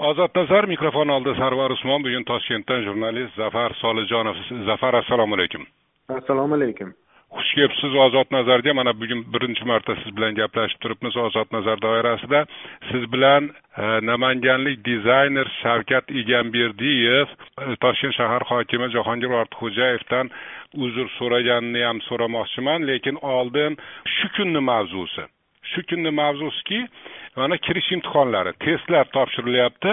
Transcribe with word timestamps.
ozod 0.00 0.30
nazar 0.34 0.66
mikrofon 0.66 1.10
oldida 1.10 1.34
sarvar 1.36 1.72
usmon 1.76 2.02
bugun 2.02 2.24
toshkentdan 2.24 2.82
jurnalist 2.86 3.36
zafar 3.36 3.74
solijonov. 3.82 4.36
Zafar 4.66 4.94
assalomu 5.02 5.34
alaykum. 5.36 5.66
Assalomu 6.08 6.54
alaykum. 6.54 6.92
Xush 7.36 7.50
kelibsiz 7.54 7.96
ozod 8.04 8.32
nazarga 8.34 8.74
mana 8.74 8.92
bugun 9.00 9.20
birinchi 9.32 9.64
marta 9.70 9.94
siz 10.02 10.16
bilan 10.16 10.34
gaplashib 10.40 10.80
turibmiz 10.82 11.16
ozod 11.26 11.52
nazar 11.56 11.82
doirasida. 11.82 12.40
Siz 12.90 13.04
bilan 13.12 13.50
e, 13.50 13.84
namanganlik 14.10 14.84
dizayner 14.88 15.52
shavkat 15.62 16.10
egamberdiyev 16.22 17.28
e, 17.62 17.76
toshkent 17.84 18.16
shahar 18.20 18.42
hokimi 18.50 18.88
jahongir 18.96 19.36
ortiqxo'jayevdan 19.42 20.32
uzr 20.86 21.06
so'raganini 21.18 21.84
ham 21.88 22.00
so'ramoqchiman. 22.08 22.88
Lekin 22.90 23.20
oldin 23.36 23.78
shu 24.16 24.32
kunni 24.36 24.64
mavzusi. 24.70 25.28
Shu 25.70 25.80
kunni 25.88 26.10
mavzusiki 26.22 26.80
mana 27.36 27.56
kirish 27.66 27.92
imtihonlari 27.92 28.52
testlar 28.64 29.04
topshirilyapti. 29.16 29.92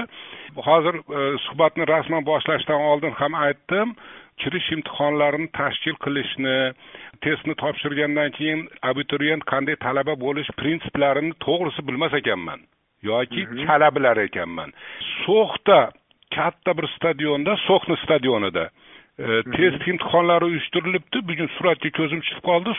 Hozir 0.68 0.96
e, 0.96 1.38
suhbatni 1.46 1.88
rasman 1.88 2.26
boshlashdan 2.26 2.82
oldin 2.92 3.12
ham 3.12 3.36
aytdim. 3.36 3.96
Kirish 4.42 4.72
imtihonlarini 4.76 5.50
tashkil 5.60 5.98
qilishni 6.06 6.58
testni 7.26 7.56
topshirgandan 7.64 8.32
keyin 8.38 8.68
abituriyent 8.90 9.44
qanday 9.52 9.76
talaba 9.86 10.14
bo'lish 10.26 10.50
prinsiplarini 10.62 11.34
to'g'risi 11.46 11.88
bilmas 11.88 12.14
ekanman 12.22 12.60
yoki 13.04 13.42
mhm. 13.46 13.66
chala 13.66 13.90
bilar 13.96 14.18
ekanman. 14.18 14.74
So'xda 15.24 15.80
katta 16.36 16.78
bir 16.78 16.88
stadionda 16.96 17.56
so'xni 17.68 17.98
stadionida 18.04 18.70
e, 19.20 19.44
test 19.56 19.88
imtihonlari 19.92 20.46
uyushtirilibdi 20.50 21.18
bugun 21.30 21.50
suratga 21.58 21.90
ko'zim 22.00 22.20
tushib 22.24 22.42
qoldi 22.50 22.72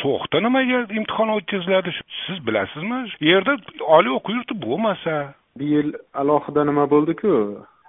so'xda 0.00 0.38
nimaga 0.46 0.78
imtihon 0.98 1.34
o'tkaziladi 1.36 1.90
siz 2.24 2.38
bilasizmi 2.46 3.00
yerda 3.30 3.56
oliy 3.96 4.14
o'quv 4.18 4.38
yurti 4.38 4.54
bo'lmasa 4.66 5.14
bu 5.58 5.64
yil 5.74 5.90
alohida 6.22 6.64
nima 6.70 6.84
bo'ldiku 6.94 7.34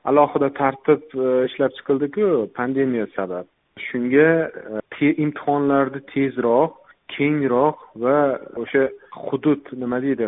alohida 0.09 0.49
tartib 0.61 1.01
ishlab 1.49 1.71
chiqildiku 1.77 2.27
pandemiya 2.57 3.07
sabab 3.17 3.45
shunga 3.87 4.29
imtihonlarni 5.25 6.01
tezroq 6.13 6.71
kengroq 7.15 7.77
va 8.03 8.17
o'sha 8.63 8.83
hudud 9.27 9.61
nima 9.81 9.97
deydi 10.05 10.25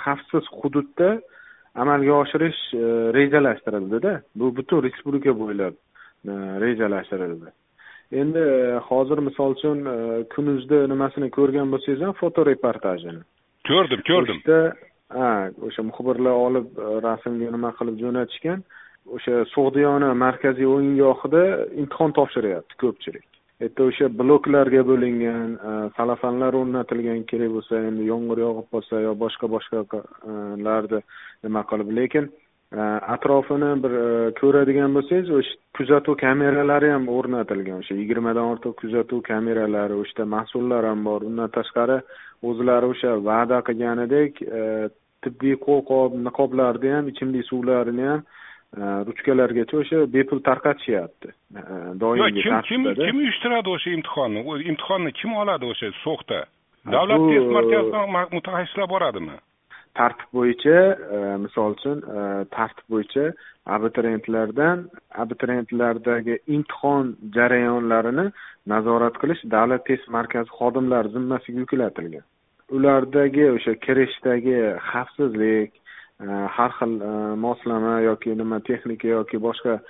xavfsiz 0.00 0.44
hududda 0.60 1.10
amalga 1.82 2.14
oshirish 2.22 2.62
rejalashtirildida 3.18 4.12
bu 4.38 4.46
butun 4.56 4.82
respublika 4.86 5.32
bo'ylab 5.42 5.74
rejalashtirildi. 6.26 7.50
Endi 8.12 8.38
e, 8.38 8.78
hozir 8.88 9.18
misol 9.18 9.54
uchun 9.54 9.84
e, 9.86 9.96
kunuzda 10.34 10.86
nimasini 10.90 11.30
ko'rgan 11.36 11.70
bo'lsangiz 11.70 12.02
ham 12.02 12.16
fotoreportajini. 12.18 13.22
Ko'rdim 13.68 14.02
ko'rdim. 14.08 14.40
Ha 15.14 15.30
o'sha 15.66 15.84
muxbirlar 15.86 16.34
olib 16.46 16.66
e, 16.74 16.88
rasmga 17.06 17.50
nima 17.54 17.70
qilib 17.78 18.00
jo'natishgan 18.02 18.64
o'sha 19.16 19.44
so'g'diyona 19.54 20.10
markaziy 20.24 20.66
o'yingohida 20.74 21.44
imtihon 21.82 22.16
topshiryapti 22.18 22.80
ko'pchilik. 22.82 23.26
Yerda 23.62 23.86
o'sha 23.92 24.10
bloklarga 24.20 24.82
bo'lingan 24.90 25.48
salafanlar 25.96 26.58
o'rnatilgan 26.60 27.22
kerak 27.30 27.54
bo'lsa 27.56 27.84
endi 27.88 28.10
yomg'ir 28.10 28.42
yog'ib 28.46 28.66
qolsa 28.74 29.04
yo 29.06 29.14
boshqa 29.24 29.54
boshqalarda 29.54 31.04
nima 31.44 31.62
qilib 31.70 31.98
lekin 32.00 32.32
atrofini 32.78 33.82
bir 33.82 33.90
e, 33.90 34.34
ko'radigan 34.40 34.94
bo'lsangiz 34.94 35.30
o'sha 35.38 35.54
kuzatuv 35.76 36.14
kameralari 36.22 36.90
ham 36.94 37.08
o'rnatilgan. 37.08 37.82
O'sha 37.82 37.94
yigirmadan 37.98 38.50
ortiq 38.52 38.76
kuzatuv 38.82 39.22
kameralari 39.26 39.94
o'sha 40.02 40.24
mas'ullar 40.36 40.86
ham 40.86 41.04
bor. 41.04 41.26
Undan 41.30 41.50
tashqari 41.56 41.98
o'zlari 42.42 42.92
o'sha 42.92 43.16
va'da 43.30 43.58
qilganidek 43.68 44.42
e, 44.42 44.62
tibbiy 45.24 45.56
qo'lqop 45.66 46.14
niqoblarni 46.28 46.94
ham 46.96 47.10
ichimlik 47.12 47.44
suvlarini 47.50 48.06
ham 48.10 48.22
e, 48.78 48.82
ruchkalargacha 49.08 49.82
o'sha 49.82 50.06
bepul 50.14 50.38
tarqatishyapti. 50.48 51.34
Doimgi 52.04 52.46
kim 52.46 52.62
kim 52.70 52.88
kim 53.04 53.22
uyushtiradi 53.24 53.76
o'sha 53.76 53.98
imtihonni? 53.98 54.46
Imtihonni 54.70 55.12
kim 55.20 55.34
oladi 55.42 55.72
o'sha 55.74 55.90
so'xda 56.06 56.44
davlat 56.94 57.30
test 57.30 57.48
markazidan 57.58 58.06
mutaxassislar 58.36 58.86
boradimi 58.94 59.36
tartib 59.98 60.28
bo'yicha 60.36 60.76
e, 61.16 61.18
misol 61.44 61.74
uchun 61.76 62.02
e, 62.16 62.24
tartib 62.56 62.86
bo'yicha 62.94 63.24
abituriyentlardan 63.76 64.84
abituriyentlardagi 65.24 66.38
imtihon 66.56 67.14
jarayonlarini 67.36 68.26
nazorat 68.72 69.18
qilish 69.22 69.42
davlat 69.54 69.86
test 69.90 70.06
markazi 70.16 70.50
xodimlari 70.58 71.12
zimmasiga 71.16 71.64
yuklatilgan. 71.64 72.26
Ulardagi 72.76 73.46
o'sha 73.56 73.74
kirishdagi 73.86 74.58
xavfsizlik 74.90 75.72
e, 75.74 76.28
har 76.56 76.76
xil 76.78 76.94
moslama 77.46 77.98
yoki 78.08 78.36
nima 78.42 78.60
texnika 78.70 79.08
yoki 79.16 79.42
boshqa 79.48 79.80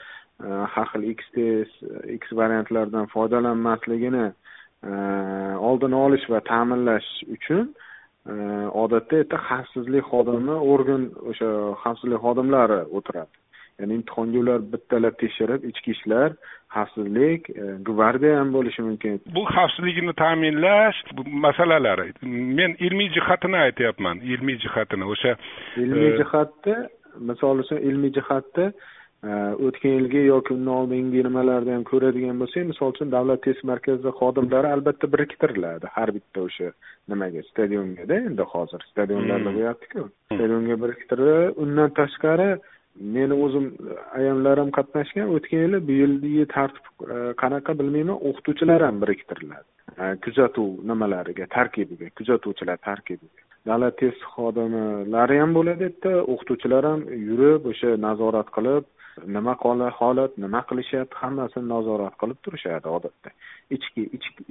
har 0.74 0.88
xil 0.92 1.04
x 1.16 1.32
test 1.36 1.84
x 2.20 2.32
variantlardan 2.40 3.10
foydalanmasligini 3.14 4.26
oldini 5.68 5.96
olish 6.06 6.24
va 6.32 6.40
ta'minlash 6.52 7.08
uchun 7.36 7.66
odatda 8.26 9.16
yerda 9.22 9.36
xavfsizlik 9.48 10.04
xodimi 10.12 10.56
organ 10.74 11.02
o'sha 11.30 11.50
xavfsizlik 11.82 12.20
xodimlari 12.26 12.80
o'tiradi. 12.98 13.34
Ya'ni 13.80 13.94
imtihonga 13.98 14.38
ular 14.42 14.60
bittalab 14.72 15.14
tekshirib 15.22 15.64
ichki 15.70 15.94
ishlar 15.96 16.34
xavfsizlik 16.74 17.48
e, 17.50 17.64
gvardiya 17.88 18.38
ham 18.40 18.52
bo'lishi 18.56 18.84
mumkin. 18.88 19.18
Bu 19.36 19.42
xavfsizlikni 19.54 20.14
ta'minlash 20.22 20.98
masalalari. 21.46 22.12
Men 22.58 22.76
ilmiy 22.86 23.08
jihatini 23.16 23.58
aytyapman 23.66 24.20
ilmiy 24.32 24.58
jihatini. 24.64 25.04
O'sha 25.14 25.36
ilmiy 25.84 26.10
e, 26.12 26.16
jihatda 26.20 26.76
misol 27.30 27.64
uchun 27.64 27.80
ilmiy 27.88 28.12
jihatda 28.18 28.72
o'tgan 29.22 29.92
yilgi 29.98 30.20
yoki 30.24 30.54
undan 30.54 30.74
oldingi 30.74 31.22
nimalarni 31.24 31.72
ham 31.76 31.84
ko'radigan 31.90 32.38
bo'lsak 32.42 32.64
misol 32.70 32.92
uchun 32.94 33.10
davlat 33.14 33.42
test 33.46 33.62
markazi 33.70 34.12
xodimlari 34.20 34.68
albatta 34.74 35.06
biriktiriladi 35.14 35.86
har 35.96 36.08
bitta 36.16 36.44
o'sha 36.48 36.68
nimaga 37.12 37.42
stadiongada 37.50 38.16
endi 38.28 38.44
hozir. 38.52 38.80
Stadionlarda 38.92 39.50
hmm. 39.50 39.58
bo'lyaptiku 39.58 40.04
stadionga 40.34 40.76
biriktirib 40.84 41.58
undan 41.64 41.90
tashqari 42.00 42.48
meni 43.16 43.36
o'zim 43.44 43.66
ayamlarim 44.20 44.70
qatnashgan 44.78 45.34
o'tgan 45.34 45.60
yili 45.64 45.80
bu 45.88 45.98
yilgi 46.02 46.46
tartib 46.54 46.86
e, 47.14 47.18
qanaqa 47.42 47.76
bilmayman 47.80 48.16
o'qituvchilar 48.28 48.86
ham 48.86 49.02
biriktiriladi. 49.02 49.68
Kuzatuv 50.24 50.68
nimalariga 50.90 51.46
tarkibiga 51.56 52.08
kuzatuvchilar 52.18 52.78
tarkibiga. 52.88 53.44
Davlat 53.68 53.98
test 54.00 54.24
xodimlari 54.32 55.36
ham 55.42 55.52
bo'ladi 55.58 55.88
yerda 55.88 56.14
o'qituvchilar 56.32 56.82
ham 56.90 57.04
yurib 57.28 57.68
o'sha 57.72 57.90
nazorat 58.06 58.48
qilib 58.56 58.88
nima 59.26 59.54
holat 59.98 60.36
nima 60.38 60.60
qilishyapti 60.68 61.16
hammasini 61.22 61.68
nazorat 61.68 62.14
qilib 62.20 62.38
turishadi 62.44 62.88
odatda. 62.88 63.30
Ichki 63.70 64.02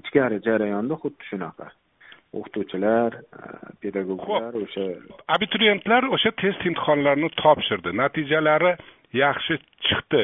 ichkari 0.02 0.40
jarayonda 0.47 0.96
xuddi 0.96 1.24
shunaqa. 1.30 1.72
O'qituvchilar 2.34 3.12
e, 3.16 3.41
pedagoglar 3.81 4.53
o'sha 4.63 4.85
abituriyentlar 5.35 6.03
o'sha 6.16 6.31
test 6.41 6.66
imtihonlarini 6.69 7.29
topshirdi. 7.41 7.96
Natijalari 8.02 8.75
yaxshi 9.13 9.59
chiqdi. 9.88 10.24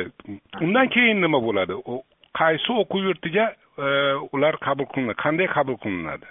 Undan 0.61 0.87
keyin 0.95 1.21
nima 1.21 1.41
bo'ladi? 1.47 1.73
Qaysi 2.39 2.71
o'quv 2.81 3.09
yurtiga 3.09 3.45
e, 3.51 3.87
ular 4.35 4.57
qabul 4.67 4.89
qilinadi? 4.93 5.21
Qanday 5.25 5.47
qabul 5.57 5.77
qilinadi? 5.83 6.27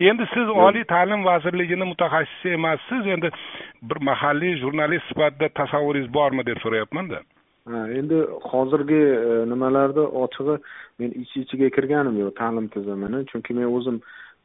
Endi 0.00 0.24
siz 0.34 0.48
oliy 0.48 0.84
ta'lim 0.84 1.24
vazirligini 1.24 1.84
mutaxassisi 1.92 2.54
emassiz. 2.58 3.06
Endi 3.14 3.30
bir 3.82 3.98
mahalliy 4.10 4.60
jurnalist 4.62 5.08
sifatida 5.08 5.48
tasavvuringiz 5.60 6.12
bormi 6.14 6.46
deb 6.46 6.62
so'rayapmanda 6.64 7.20
endi 7.66 8.18
hozirgi 8.50 9.02
e, 9.28 9.50
nimalarda 9.50 10.04
ochig'i 10.22 10.58
men 10.98 11.10
ich 11.22 11.36
ichiga 11.42 11.70
kirganim 11.76 12.18
yo'q 12.22 12.34
ta'lim 12.40 12.68
tizimini. 12.74 13.24
Chunki 13.30 13.54
men 13.58 13.68
o'zim 13.76 14.00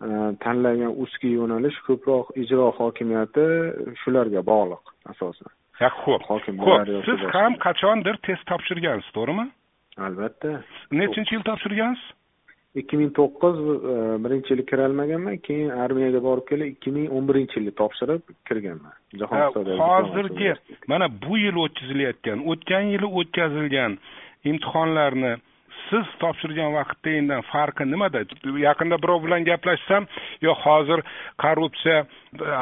e, 0.06 0.10
tanlagan 0.44 0.96
узкий 1.04 1.34
yo'nalish 1.40 1.80
ko'proq 1.88 2.34
ijro 2.44 2.72
hokimiyati 2.80 3.46
shularga 4.04 4.42
bog'liq 4.52 4.84
asosan. 5.14 5.52
Ho'p 5.82 6.24
ho'p 6.30 6.44
siz 7.10 7.22
ham 7.34 7.54
qachondir 7.66 8.18
test 8.28 8.46
topshirgansiz 8.52 9.14
to'g'rimi? 9.18 9.48
Albatta. 10.08 10.52
Nechinchi 10.92 11.36
yil 11.36 11.46
topshirgansiz 11.50 12.10
ikki 12.76 12.98
ming 12.98 13.12
to'qqiz 13.20 13.58
e, 13.92 13.96
birinchi 14.24 14.54
yili 14.54 14.66
kirolmaganman 14.72 15.38
keyin 15.48 15.70
armiyaga 15.84 16.24
borib 16.28 16.46
kelib 16.52 16.74
ikki 16.74 16.94
ming 16.96 17.08
o'n 17.18 17.28
birinchi 17.30 17.60
yilda 17.60 17.74
topshirib 17.82 18.34
kirganman. 18.48 18.94
Jahon 19.20 19.78
hozirgi 19.84 20.54
mana 20.94 21.10
bu 21.26 21.38
yil 21.46 21.62
o'tkazilayotgan 21.66 22.46
o'tgan 22.54 22.92
yili 22.94 23.08
o'tkazilgan 23.22 23.98
imtihonlarni 24.52 25.34
siz 25.90 26.08
topshirgan 26.24 26.72
vaqtdagidan 26.80 27.42
farqi 27.52 27.84
nimada? 27.92 28.24
Yaqinda 28.68 28.98
birov 29.04 29.24
bilan 29.26 29.46
gaplashsam 29.52 30.08
yo 30.46 30.56
hozir 30.64 31.00
korrupsiya 31.44 32.00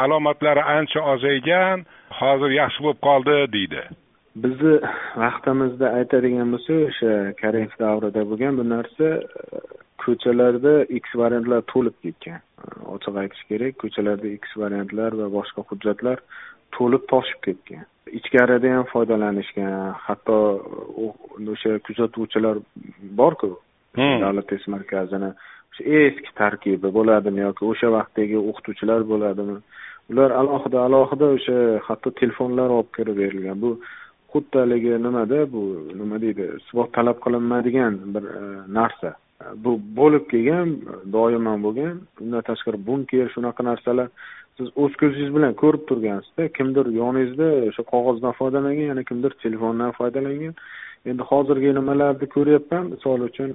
alomatlari 0.03 0.63
ancha 0.77 0.99
ozaygan 1.13 1.85
hozir 2.21 2.51
yaxshi 2.61 2.85
bo'lib 2.85 3.01
qoldi 3.07 3.35
deydi. 3.57 3.83
Bizni 4.43 4.75
vaqtimizda 5.23 5.87
aytadigan 5.99 6.47
bo'lsak 6.53 6.79
o'sha 6.89 7.13
koreys 7.41 7.73
davrida 7.83 8.21
bo'lgan 8.31 8.57
bu 8.59 8.65
narsa 8.73 9.07
ko'chalarda 10.03 10.73
x 11.01 11.15
variantlar 11.21 11.61
to'lib 11.73 11.95
ketgan. 12.03 12.41
Ochiq 12.95 13.15
aytish 13.21 13.43
kerak 13.51 13.77
ko'chalarda 13.83 14.27
x 14.41 14.55
variantlar 14.63 15.17
va 15.21 15.27
boshqa 15.37 15.65
hujjatlar 15.69 16.17
to'lib 16.77 17.03
toshib 17.11 17.39
ketgan. 17.47 17.85
Ichkarida 18.19 18.73
ham 18.75 18.85
foydalanishgan 18.93 19.75
hatto 20.05 20.37
o'sha 21.53 21.77
kuzatuvchilar 21.87 22.61
borku 23.21 23.51
hmm. 23.99 24.17
davlat 24.23 24.47
test 24.51 24.67
markazini 24.75 25.31
o'sha 25.71 25.83
eski 26.01 26.35
tarkibi 26.41 26.93
bo'ladimi 26.97 27.45
yoki 27.47 27.69
o'sha 27.71 27.93
vaqtdagi 27.97 28.37
o'qituvchilar 28.49 29.07
bo'ladimi? 29.13 29.57
Ular 30.11 30.31
alohida 30.41 30.85
alohida 30.87 31.33
o'sha 31.37 31.57
hatto 31.87 32.15
telefonlar 32.21 32.69
olib 32.77 32.91
kirib 32.97 33.17
berilgan. 33.23 33.57
Bu 33.63 33.71
xuddi 34.33 34.57
haligi 34.63 34.93
nimada 35.05 35.39
bu 35.53 35.63
nima 35.99 36.17
deydi 36.25 36.45
isbot 36.59 36.93
talab 36.97 37.17
qilinmaydigan 37.25 37.93
bir 38.13 38.23
e, 38.39 38.41
narsa 38.77 39.11
Э, 39.41 39.45
bu 39.63 39.71
bo'lib 39.99 40.25
kelgan 40.31 40.69
doimo 41.15 41.55
bo'lgan. 41.65 41.95
Bundan 42.19 42.43
tashqari 42.49 42.79
bunker 42.87 43.27
shunaqa 43.35 43.63
narsalar 43.69 44.07
siz 44.57 44.67
o'z 44.83 44.93
ko'zingiz 45.01 45.29
bilan 45.37 45.53
ko'rib 45.61 45.83
turgansizda 45.89 46.47
kimdir 46.57 46.85
yoningizda 47.01 47.47
o'sha 47.69 47.83
qog'ozdan 47.93 48.33
foydalangan 48.39 48.87
yana 48.91 49.03
kimdir 49.09 49.31
telefondan 49.43 49.91
foydalangan. 49.99 50.55
Endi 51.09 51.23
hozirgi 51.31 51.69
nimalarni 51.79 52.27
ko'ryapman? 52.35 52.83
Misol 52.95 53.23
uchun 53.29 53.51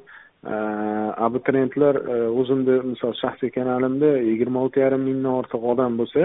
e, 0.53 0.55
abituriyentlar 1.27 1.95
e, 2.15 2.17
o'zimni 2.41 2.79
misol 2.93 3.13
shaxsiy 3.23 3.51
kanalimda 3.59 4.11
yigirma 4.31 4.65
olti 4.65 4.85
yarim 4.85 5.05
mingdan 5.09 5.33
ortiq 5.41 5.69
odam 5.75 6.01
bo'lsa 6.01 6.23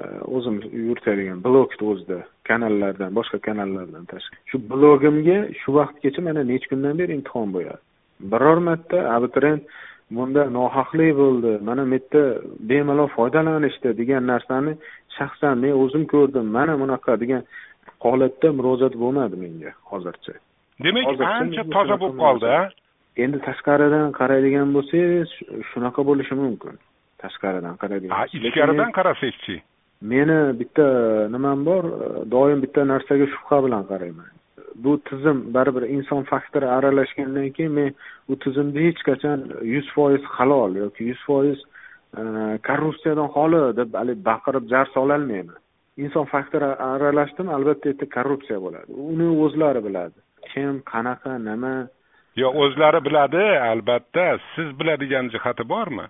e, 0.00 0.04
o'zim 0.36 0.56
yuritadigan 0.86 1.44
blogni 1.46 1.84
o'zida 1.92 2.18
kanallardan 2.50 3.10
boshqa 3.18 3.38
kanallardan 3.48 4.10
tashqari. 4.14 4.42
Shu 4.50 4.64
blogimga 4.72 5.38
shu 5.60 5.78
vaqtgacha 5.78 6.26
mana 6.28 6.48
necha 6.52 6.72
kundan 6.72 6.98
beri 7.02 7.20
imtihon 7.20 7.56
bo'lyapti 7.58 7.89
biror 8.32 8.58
marta 8.68 8.98
abituriyent 9.16 9.62
bunda 10.16 10.42
nohaqlik 10.58 11.12
bo'ldi 11.22 11.52
mana 11.68 11.82
bu 11.90 11.94
yerda 11.96 12.22
bemalol 12.70 13.08
foydalanishdi 13.16 13.88
degan 14.00 14.22
narsani 14.32 14.72
shaxsan 15.18 15.54
men 15.62 15.72
o'zim 15.82 16.04
ko'rdim. 16.12 16.46
Mana 16.56 16.74
bunaqa 16.82 17.12
degan 17.22 17.42
holatda 18.04 18.48
murojaat 18.58 18.94
bo'lmadi 19.02 19.36
menga 19.44 19.72
hozircha. 19.90 20.34
Demak 20.84 21.06
ancha 21.38 21.62
toza 21.76 21.96
bo'lib 22.02 22.18
qoldi 22.24 22.46
a 22.58 22.60
endi 23.24 23.38
tashqaridan 23.48 24.06
qaraydigan 24.20 24.68
bo'lsangiz 24.76 25.28
shunaqa 25.70 26.00
bo'lishi 26.08 26.34
mumkin. 26.42 26.74
Tashqaridan 27.22 27.74
qaraydigan 27.82 28.16
ichkaridan 28.48 28.90
qarasangchi. 28.98 29.56
Meni 30.12 30.38
bitta 30.60 30.86
nimam 31.34 31.58
bor 31.68 31.82
doim 32.34 32.58
bitta 32.64 32.80
narsaga 32.92 33.26
shubha 33.34 33.58
bilan 33.66 33.82
qarayman 33.90 34.30
bu 34.74 34.98
tizim 35.08 35.54
baribir 35.54 35.88
inson 35.96 36.22
faktori 36.32 36.66
aralashgandan 36.66 37.48
keyin 37.56 37.72
men 37.72 37.90
u 38.28 38.36
tizimni 38.44 38.86
hech 38.88 39.02
qachon 39.08 39.40
yuz 39.74 39.86
foiz 39.94 40.22
halol 40.36 40.76
yoki 40.82 41.04
yuz 41.10 41.20
foiz 41.26 41.58
e, 42.18 42.22
korrupsiyadan 42.68 43.28
xoli 43.36 43.60
deb 43.80 43.98
haligi 44.00 44.24
baqirib 44.30 44.64
jar 44.72 44.86
sololmayman 44.94 45.58
inson 46.04 46.26
faktori 46.34 46.68
aralashdimi 46.92 47.52
albatta 47.56 47.88
yerda 47.90 48.06
korrupsiya 48.16 48.58
bo'ladi. 48.64 48.90
Uni 49.12 49.28
o'zlari 49.44 49.80
biladi. 49.86 50.18
Kim 50.50 50.74
qanaqa 50.92 51.32
nima? 51.48 51.74
Yo'q 52.42 52.54
o'zlari 52.64 53.00
biladi 53.06 53.44
albatta. 53.72 54.26
Siz 54.54 54.68
biladigan 54.80 55.30
jihati 55.34 55.64
bormi? 55.72 56.06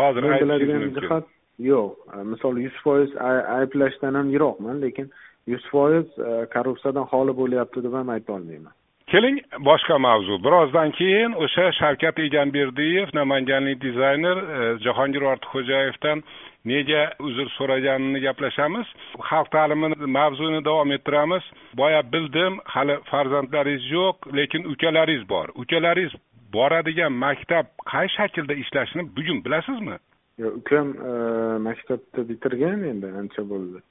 Hozir 0.00 0.22
biladigan 0.42 0.84
jihat 0.98 1.24
yo'q 1.58 1.90
e, 2.14 2.22
misol 2.32 2.58
yuz 2.66 2.76
foiz 2.84 3.10
ayblashdan 3.58 4.14
ham 4.14 4.30
yiroqman 4.34 4.80
lekin 4.82 5.10
yuz 5.46 5.66
foiz 5.72 6.06
e, 6.18 6.30
korrupsiyadan 6.54 7.06
xoli 7.12 7.36
bo'lyapti 7.42 7.84
deb 7.84 7.94
ham 8.00 8.08
aytolmayman 8.16 8.74
keling 9.12 9.38
boshqa 9.68 9.98
mavzu. 9.98 10.38
Birozdan 10.44 10.90
keyin 10.98 11.32
o'sha 11.44 11.66
shavkat 11.80 12.18
egamberdiyev 12.26 13.08
namanganlik 13.14 13.78
dizayner 13.86 14.36
e, 14.56 14.58
jahongir 14.86 15.22
ortiqxo'jayevdan 15.32 16.22
nega 16.70 17.02
uzr 17.26 17.48
so'raganini 17.56 18.20
gaplashamiz. 18.26 18.86
Xalq 19.28 19.48
ta'limi 19.56 19.88
mavzuni 20.18 20.64
davom 20.68 20.92
ettiramiz. 20.96 21.44
Boya 21.80 22.02
bildim 22.12 22.58
hali 22.74 22.96
farzandlaringiz 23.10 23.90
yo'q 23.96 24.16
lekin 24.38 24.62
ukalaringiz 24.72 25.28
bor. 25.28 25.46
Ukalaringiz 25.62 26.12
boradigan 26.56 27.12
maktab 27.24 27.66
qay 27.92 28.06
shaklda 28.16 28.54
ishlashini 28.62 29.02
bugun 29.16 29.38
bilasizmi? 29.44 29.96
Ukam 30.38 30.88
e, 30.94 31.58
maktabni 31.58 32.28
bitirgan 32.28 32.82
endi 32.90 33.10
ancha 33.20 33.42
bo'ldi. 33.50 33.82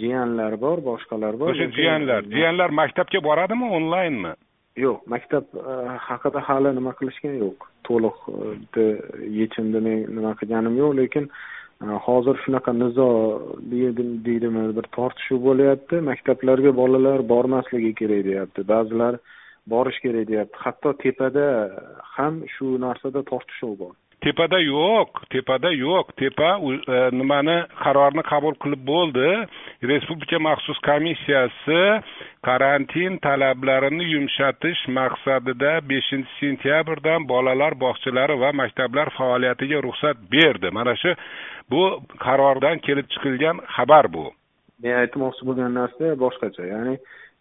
Jiyanlar 0.00 0.60
bor 0.60 0.78
boshqalar 0.90 1.38
bor 1.40 1.54
o'sha 1.54 1.70
jiyanlar 1.78 2.22
jiyanlar 2.34 2.70
maktabga 2.80 3.22
boradimi 3.28 3.70
onlaynmi? 3.78 4.32
Yo'q 4.84 4.98
maktab 5.14 5.44
e, 5.58 5.76
haqida 6.08 6.40
hali 6.48 6.74
nima 6.78 6.92
qilishgan 7.00 7.34
yo'q. 7.44 7.68
To'liq 7.88 8.18
e, 8.82 8.86
yechimni 9.40 9.80
men 9.86 10.04
nima 10.16 10.34
qilganim 10.40 10.78
yo'q 10.82 10.92
lekin 11.02 11.30
hozir 12.06 12.36
shunaqa 12.44 12.72
nizo 12.82 13.08
deydimi 14.26 14.64
bir 14.78 14.86
tortishuv 14.96 15.40
bo'lyapti. 15.48 16.02
Maktablarga 16.10 16.72
bolalar 16.82 17.20
bormasligi 17.32 17.92
kerak 18.00 18.22
deyapti. 18.28 18.66
Ba'zilar 18.72 19.14
borish 19.72 19.98
kerak 20.04 20.28
deyapti. 20.30 20.62
Hatto 20.64 20.92
tepada 21.02 21.46
ham 22.16 22.44
shu 22.54 22.66
narsada 22.86 23.22
tortishuv 23.32 23.74
bor 23.82 23.94
tepada 24.24 24.58
yo'q 24.58 25.10
tepada 25.30 25.70
yo'q 25.70 26.06
tepa 26.20 26.50
nimani 27.18 27.56
qarorni 27.82 28.22
qabul 28.30 28.54
qilib 28.62 28.82
bo'ldi 28.92 29.28
respublika 29.90 30.38
maxsus 30.48 30.78
komissiyasi 30.88 31.82
karantin 32.48 33.18
talablarini 33.26 34.04
yumshatish 34.14 34.82
maqsadida 34.98 35.72
beshinchi 35.90 36.32
sentyabrdan 36.40 37.28
bolalar 37.32 37.72
bog'chalari 37.84 38.40
va 38.42 38.50
maktablar 38.62 39.08
faoliyatiga 39.18 39.78
ruxsat 39.86 40.16
berdi 40.34 40.68
mana 40.78 40.94
shu 41.02 41.14
bu 41.70 41.82
qarordan 42.26 42.76
kelib 42.86 43.06
chiqilgan 43.12 43.56
xabar 43.76 44.04
bu 44.14 44.24
men 44.82 44.94
aytmoqchi 45.02 45.42
bo'lgan 45.48 45.72
narsa 45.80 46.14
boshqacha 46.24 46.64
ya'ni 46.74 46.94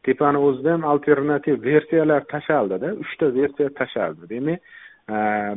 tepani 0.05 0.39
o'zida 0.47 0.69
ham 0.75 0.83
alternativ 0.93 1.55
versiyalar 1.69 2.21
tashaldida 2.33 2.89
uchta 3.03 3.25
versiya 3.39 3.69
tashaldi 3.79 4.23
demak 4.33 4.59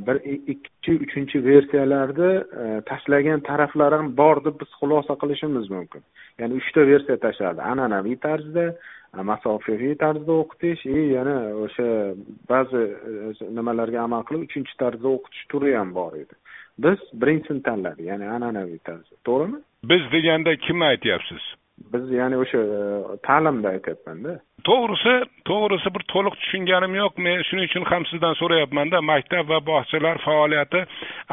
bir 0.06 0.17
ikkinchi 0.52 0.93
uchinchi 1.05 1.44
versiyalarni 1.44 2.32
e, 2.62 2.81
tashlagan 2.87 3.41
taraflar 3.41 3.93
ham 3.93 4.17
bor 4.17 4.44
deb 4.44 4.61
biz 4.61 4.69
xulosa 4.81 5.14
qilishimiz 5.23 5.70
mumkin. 5.70 6.02
Ya'ni 6.38 6.55
uchta 6.55 6.87
versiya 6.87 7.17
tashladi. 7.17 7.61
An'anaviy 7.61 8.17
tarzda 8.17 8.64
e, 9.19 9.23
masofaviy 9.31 9.97
tarzda 10.05 10.32
o'qitish 10.43 10.87
и 10.87 10.99
yana 11.17 11.37
o'sha 11.64 11.88
ba'zi 12.52 12.82
e, 13.11 13.50
nimalarga 13.58 14.05
amal 14.06 14.23
qilib 14.29 14.47
uchinchi 14.49 14.76
tarzda 14.82 15.08
o'qitish 15.17 15.44
turi 15.53 15.75
ham 15.79 15.94
bor 15.94 16.12
edi. 16.23 16.35
Biz 16.85 16.99
birinchisini 17.23 17.62
tanladik 17.62 18.06
ya'ni 18.12 18.31
an'anaviy 18.37 18.79
tarzda 18.88 19.17
to'g'rimi? 19.29 19.58
Biz 19.91 20.03
deganda 20.14 20.56
kimni 20.67 20.85
aytyapsiz? 20.93 21.43
Biz 21.93 22.11
ya'ni 22.11 22.37
o'sha 22.43 22.59
e, 22.59 22.81
ta'limda 23.27 23.69
aytyapmanda. 23.75 24.32
To'g'risi 24.69 25.15
to'g'risi 25.50 25.89
bir 25.94 26.03
to'liq 26.13 26.34
tushunganim 26.41 26.94
yo'q. 27.01 27.13
Men 27.27 27.43
shuning 27.49 27.67
uchun 27.70 27.84
ham 27.91 28.05
sizdan 28.10 28.34
so'rayapmanda 28.41 29.01
maktab 29.13 29.49
va 29.53 29.58
bog'chalar 29.70 30.17
faoliyati 30.27 30.81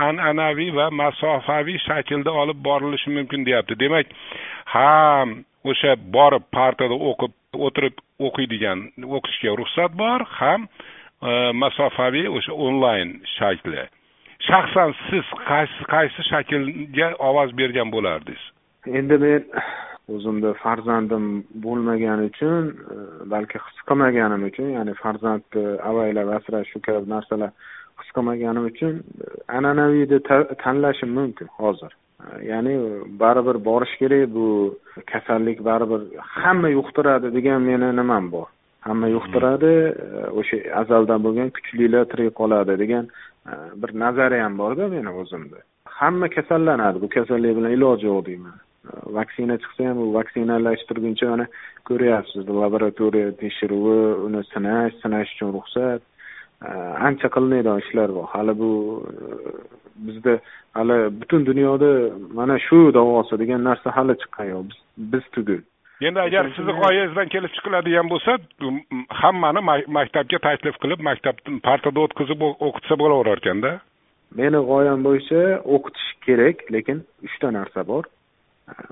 an'anaviy 0.08 0.72
va 0.80 0.88
masofaviy 1.02 1.80
shaklda 1.88 2.32
olib 2.42 2.60
borilishi 2.68 3.10
mumkin 3.18 3.46
deyapti. 3.48 3.80
Demak 3.84 4.08
ham 4.76 5.28
o'sha 5.72 5.92
borib 6.16 6.46
partada 6.58 6.96
o'qib 7.10 7.34
o'tirib 7.68 7.96
o'qiydigan 8.28 8.80
o'qishga 9.18 9.52
ruxsat 9.62 9.92
bor 10.04 10.20
ham 10.40 10.68
e, 11.30 11.32
masofaviy 11.64 12.28
o'sha 12.38 12.54
onlayn 12.68 13.10
shakli. 13.38 13.84
Shaxsan 14.48 14.94
siz 15.08 15.26
qaysi 15.50 15.90
qaysi 15.94 16.30
shaklga 16.32 17.08
ovoz 17.30 17.50
bergan 17.60 17.92
bo'lardingiz? 17.96 18.44
Endi 19.00 19.18
men 19.24 19.42
o'zimda 20.16 20.54
farzandim 20.64 21.26
bo'lmagani 21.64 22.28
uchun 22.32 22.64
e, 22.94 22.98
balki 23.34 23.60
his 23.66 23.80
qilmaganim 23.90 24.44
uchun 24.50 24.68
ya'ni 24.78 24.94
farzandni 25.04 25.64
e, 25.64 25.80
avaylab 25.90 26.30
asrash 26.38 26.68
shu 26.74 26.80
kabi 26.88 27.10
narsalar 27.16 27.50
his 28.00 28.10
qilmaganim 28.16 28.68
uchun 28.72 28.94
e, 29.00 29.28
an'anaviyni 29.58 30.20
tanlashim 30.64 31.12
mumkin 31.20 31.48
hozir. 31.60 31.92
Ya'ni 32.52 32.74
baribir 33.22 33.58
borish 33.70 33.96
kerak 34.02 34.24
bu 34.38 34.48
kasallik 35.12 35.60
baribir 35.70 36.02
hamma 36.36 36.70
yuqtiradi 36.78 37.34
degan 37.38 37.62
meni 37.70 37.90
nimam 38.00 38.32
bor. 38.36 38.48
Hamma 38.88 39.08
yuqtiradi 39.16 39.74
o'sha 40.40 40.58
azaldan 40.82 41.20
bo'lgan 41.26 41.50
kuchlilar 41.58 42.04
tirik 42.12 42.34
qoladi 42.40 42.74
degan 42.84 43.06
bir 43.82 43.92
nazariyam 44.04 44.54
borda 44.62 44.88
meni 44.96 45.12
o'zimda. 45.22 45.60
Hamma 46.00 46.28
kasallanadi 46.38 46.98
bu 47.04 47.08
kasallik 47.18 47.54
bilan 47.58 47.72
iloji 47.78 48.06
yo'q 48.12 48.26
deyman. 48.30 48.58
Vaksina 49.18 49.58
chiqsa 49.64 49.90
ham 49.90 49.98
u 50.04 50.14
vaksinalashtirguncha 50.18 51.30
mana 51.34 51.46
ko'ryapsiz. 51.90 52.44
Laboratoriya 52.64 53.32
tekshiruvi 53.42 53.98
uni 54.28 54.42
sinash 54.54 54.94
sinash 55.04 55.32
uchun 55.36 55.54
ruxsat. 55.58 56.02
Ancha 57.08 57.28
qilinadigan 57.36 57.82
ishlar 57.84 58.10
bor. 58.18 58.26
Hali 58.34 58.54
bu 58.62 58.72
bizda 60.08 60.34
hali 60.78 60.98
butun 61.22 61.46
dunyoda 61.50 61.92
mana 62.40 62.56
shu 62.68 62.80
davosi 63.00 63.40
degan 63.42 63.62
narsa 63.70 63.96
hali 63.98 64.14
chiqqani 64.22 64.50
yo'q. 64.54 64.64
Biz 64.70 64.78
biz 65.14 65.26
tugul. 65.36 65.62
Endi 66.08 66.20
agar 66.28 66.46
sizni 66.56 66.74
g'oyangizdan 66.82 67.28
kelib 67.34 67.52
chiqiladigan 67.58 68.10
bo'lsa 68.14 68.32
hammani 69.22 69.62
maktabga 69.98 70.40
taklif 70.48 70.76
qilib 70.84 71.00
maktabni 71.10 71.60
partada 71.70 72.00
o'tkazib 72.06 72.40
o'qitsa 72.68 73.00
bo'laverar 73.02 73.42
ekanda. 73.42 73.72
Meni 74.40 74.60
g'oyam 74.70 75.00
bo'yicha 75.08 75.42
o'qitish 75.76 76.10
kerak 76.26 76.58
lekin 76.76 76.98
uchta 77.28 77.48
narsa 77.58 77.88
bor 77.92 78.04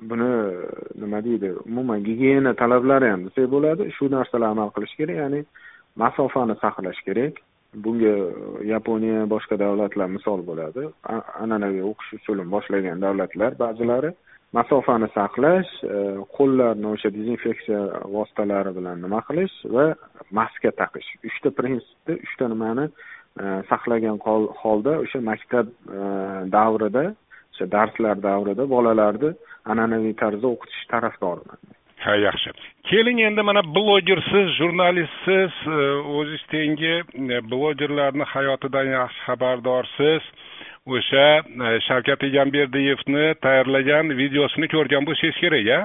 buni 0.01 0.23
e, 0.23 0.67
nima 1.01 1.23
deydi 1.23 1.51
umuman 1.65 2.03
gigiyena 2.03 2.53
talablari 2.53 3.09
ham 3.11 3.25
desak 3.27 3.49
bo'ladi. 3.55 3.89
Shu 3.97 4.09
narsalar 4.11 4.53
amal 4.55 4.71
qilish 4.75 4.95
kerak 4.99 5.17
ya'ni 5.23 5.41
masofani 6.01 6.55
saqlash 6.63 7.01
kerak. 7.07 7.41
Bunga 7.85 8.13
e, 8.15 8.67
yaponiya 8.73 9.25
boshqa 9.33 9.59
davlatlar 9.59 10.09
misol 10.17 10.45
bo'ladi. 10.49 10.87
An'anaviy 11.43 11.83
o'qish 11.91 12.13
usulini 12.19 12.51
boshlagan 12.55 13.03
davlatlar 13.05 13.57
ba'zilari 13.63 14.13
masofani 14.57 15.09
saqlash 15.17 15.71
e, 15.83 15.97
qo'llarni 16.37 16.87
o'sha 16.93 17.11
dezinfeksiya 17.17 17.81
vositalari 18.15 18.71
bilan 18.77 19.03
nima 19.05 19.21
qilish 19.27 19.57
va 19.75 19.89
maska 20.39 20.71
taqish. 20.81 21.09
Uchta 21.29 21.51
prinsipni 21.59 22.21
uchta 22.27 22.51
nimani 22.53 22.87
saqlagan 23.69 24.17
holda 24.61 24.93
o'sha 25.03 25.19
maktab 25.29 25.67
davrida 26.55 27.05
o'sha 27.55 27.71
darslar 27.71 28.21
davrida 28.27 28.63
bolalarni 28.75 29.31
an'anaviy 29.71 30.13
tarzda 30.21 30.47
o'qitish 30.47 30.85
tarafdoriman. 30.93 31.59
Ha 32.05 32.15
yaxshi. 32.15 32.51
Keling 32.89 33.19
endi 33.27 33.41
mana 33.41 33.61
blogersiz 33.75 34.47
jurnalistsiz 34.59 35.53
e, 35.67 35.77
o'ziz 36.17 36.43
tengi 36.51 36.95
e, 37.35 37.39
blogerlarni 37.51 38.25
hayotidan 38.33 38.87
yaxshi 38.97 39.21
xabardorsiz. 39.27 40.23
O'sha 40.95 41.27
e, 41.67 41.79
shavkat 41.87 42.23
egamberdiyevni 42.29 43.25
tayyorlagan 43.45 44.17
videosini 44.21 44.67
ko'rgan 44.75 45.07
bo'lsangiz 45.07 45.39
kerak 45.43 45.71
a 45.77 45.79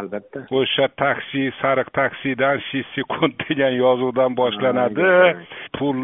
albatta. 0.00 0.46
O'sha 0.60 0.88
taksi 1.02 1.42
sariq 1.60 1.88
taksidan 2.00 2.62
shu 2.68 2.82
sekund 2.94 3.34
degan 3.42 3.74
yozuvdan 3.84 4.36
boshlanadi. 4.40 5.10
Pul 5.76 5.96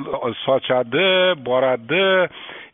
sochadi 0.44 1.08
boradi 1.48 2.06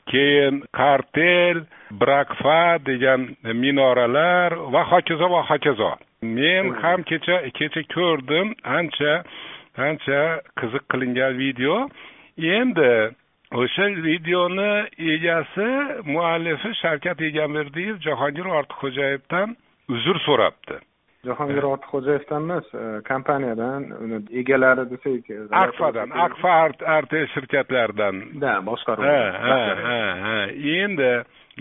keyin 0.06 0.62
kartel 0.73 1.64
brakfa 2.00 2.78
degan 2.87 3.21
minoralar 3.62 4.50
va 4.73 4.82
hokazo 4.92 5.30
va 5.30 5.42
hokazo. 5.50 5.92
Men 6.23 6.75
ham 6.82 7.02
kecha 7.02 7.37
kecha 7.59 7.82
ko'rdim 7.94 8.54
ancha 8.78 9.12
ancha 9.76 10.21
qiziq 10.59 10.85
qilingan 10.92 11.32
video. 11.42 11.75
Endi 12.59 12.94
o'sha 13.61 13.87
videoni 14.09 14.73
egasi 15.14 15.68
muallifi 16.14 16.71
shavkat 16.82 17.21
egamberdiyev 17.28 18.00
jahongir 18.06 18.47
ortiqxo'jayevdan 18.59 19.56
uzr 19.94 20.16
so'rabdi 20.26 20.76
jahongir 21.26 21.64
ortiqxo'jayevdan 21.73 22.43
emas 22.47 22.67
e, 22.75 22.85
kompaniyadan 23.09 23.85
uni 24.02 24.19
egalari 24.41 24.85
desak 24.93 25.31
akfadan 25.62 26.11
akfa 26.26 26.55
rt 27.00 27.12
shirkatlaridan. 27.35 28.17
Да 28.45 28.55
boshqaruv. 28.69 29.07
Ha 29.47 29.59
ha 29.87 30.00
ha 30.25 30.37
endi 30.83 31.12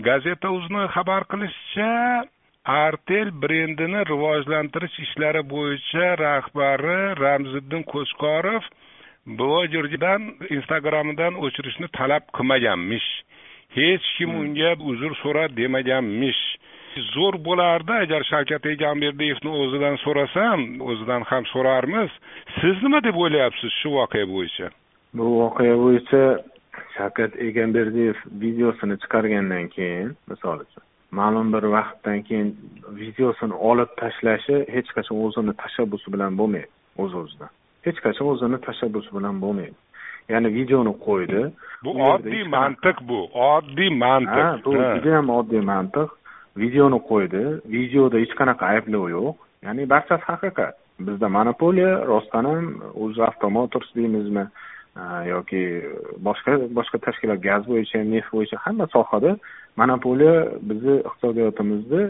gazeta 0.08 0.50
uzni 0.58 0.82
xabar 0.94 1.22
qilishicha 1.32 1.92
artel 2.64 3.28
brendini 3.42 4.00
rivojlantirish 4.12 4.98
ishlari 5.04 5.42
bo'yicha 5.54 6.08
rahbari 6.26 7.00
ramziddin 7.24 7.82
qo'chqorov 7.92 8.62
blogerdan 9.38 10.22
instagramidan 10.56 11.38
o'chirishni 11.44 11.88
talab 11.98 12.24
qilmaganmish. 12.36 13.10
Hech 13.78 14.06
kim 14.16 14.30
hmm. 14.30 14.42
unga 14.42 14.72
uzr 14.90 15.12
so'ra 15.22 15.44
demaganmish 15.60 16.42
zo'r 17.14 17.36
bo'lardi 17.48 17.92
agar 18.04 18.24
shavkat 18.30 18.66
egamberdiyevni 18.74 19.50
o'zidan 19.62 19.96
so'rasam 20.04 20.60
o'zidan 20.90 21.22
ham 21.30 21.44
so'rarmiz. 21.52 22.10
Siz 22.60 22.82
nima 22.82 23.00
deb 23.04 23.16
o'ylayapsiz 23.24 23.70
shu 23.80 23.94
voqea 23.98 24.26
bo'yicha? 24.34 24.68
Bu 25.16 25.24
voqea 25.40 25.76
bo'yicha 25.84 26.22
shavkat 26.96 27.32
egamberdiyev 27.48 28.16
videosini 28.44 28.96
chiqargandan 29.02 29.68
keyin 29.76 30.14
misol 30.30 30.64
uchun 30.66 30.84
ma'lum 31.18 31.52
bir 31.54 31.64
vaqtdan 31.76 32.22
keyin 32.28 32.48
videosini 33.02 33.56
olib 33.70 33.90
tashlashi 34.00 34.56
hech 34.74 34.90
qachon 34.96 35.24
o'zini 35.26 35.52
tashabbusi 35.64 36.12
bilan 36.14 36.38
bo'lmaydi 36.40 36.70
o'z 37.04 37.12
o'zidan 37.22 37.52
hech 37.86 37.98
qachon 38.06 38.26
o'zini 38.32 38.58
tashabbusi 38.68 39.10
bilan 39.16 39.40
bo'lmaydi. 39.44 39.78
Ya'ni 40.32 40.48
videoni 40.58 40.92
qo'ydi. 41.06 41.42
Bu 41.84 41.90
oddiy 42.10 42.44
mantiq 42.56 42.96
bu 43.10 43.20
oddiy 43.52 43.90
mantiq. 44.04 44.44
Ha 44.46 44.58
bu 44.64 44.72
judayam 44.80 45.30
oddiy 45.38 45.62
mantiq 45.72 46.08
videoni 46.56 46.98
qo'ydi 47.10 47.42
videoda 47.76 48.16
hech 48.22 48.34
qanaqa 48.40 48.64
ayblov 48.74 49.08
yo'q. 49.16 49.34
Ya'ni 49.66 49.86
barchasi 49.94 50.24
haqiqat. 50.30 50.74
Bizda 51.06 51.28
monopoliya 51.28 51.92
rostdan 52.12 52.44
ham 52.50 52.66
o'zi 52.94 53.50
motors 53.56 53.88
deymizmi 53.96 54.44
yoki 55.32 55.62
boshqa 56.26 56.52
boshqa 56.78 56.98
tashkilot 57.06 57.40
gaz 57.48 57.62
bo'yicha 57.70 57.98
neft 58.14 58.30
bo'yicha 58.34 58.56
hamma 58.64 58.86
sohada 58.94 59.36
monopoliya 59.76 60.34
bizni 60.68 60.96
iqtisodiyotimizni 61.08 62.02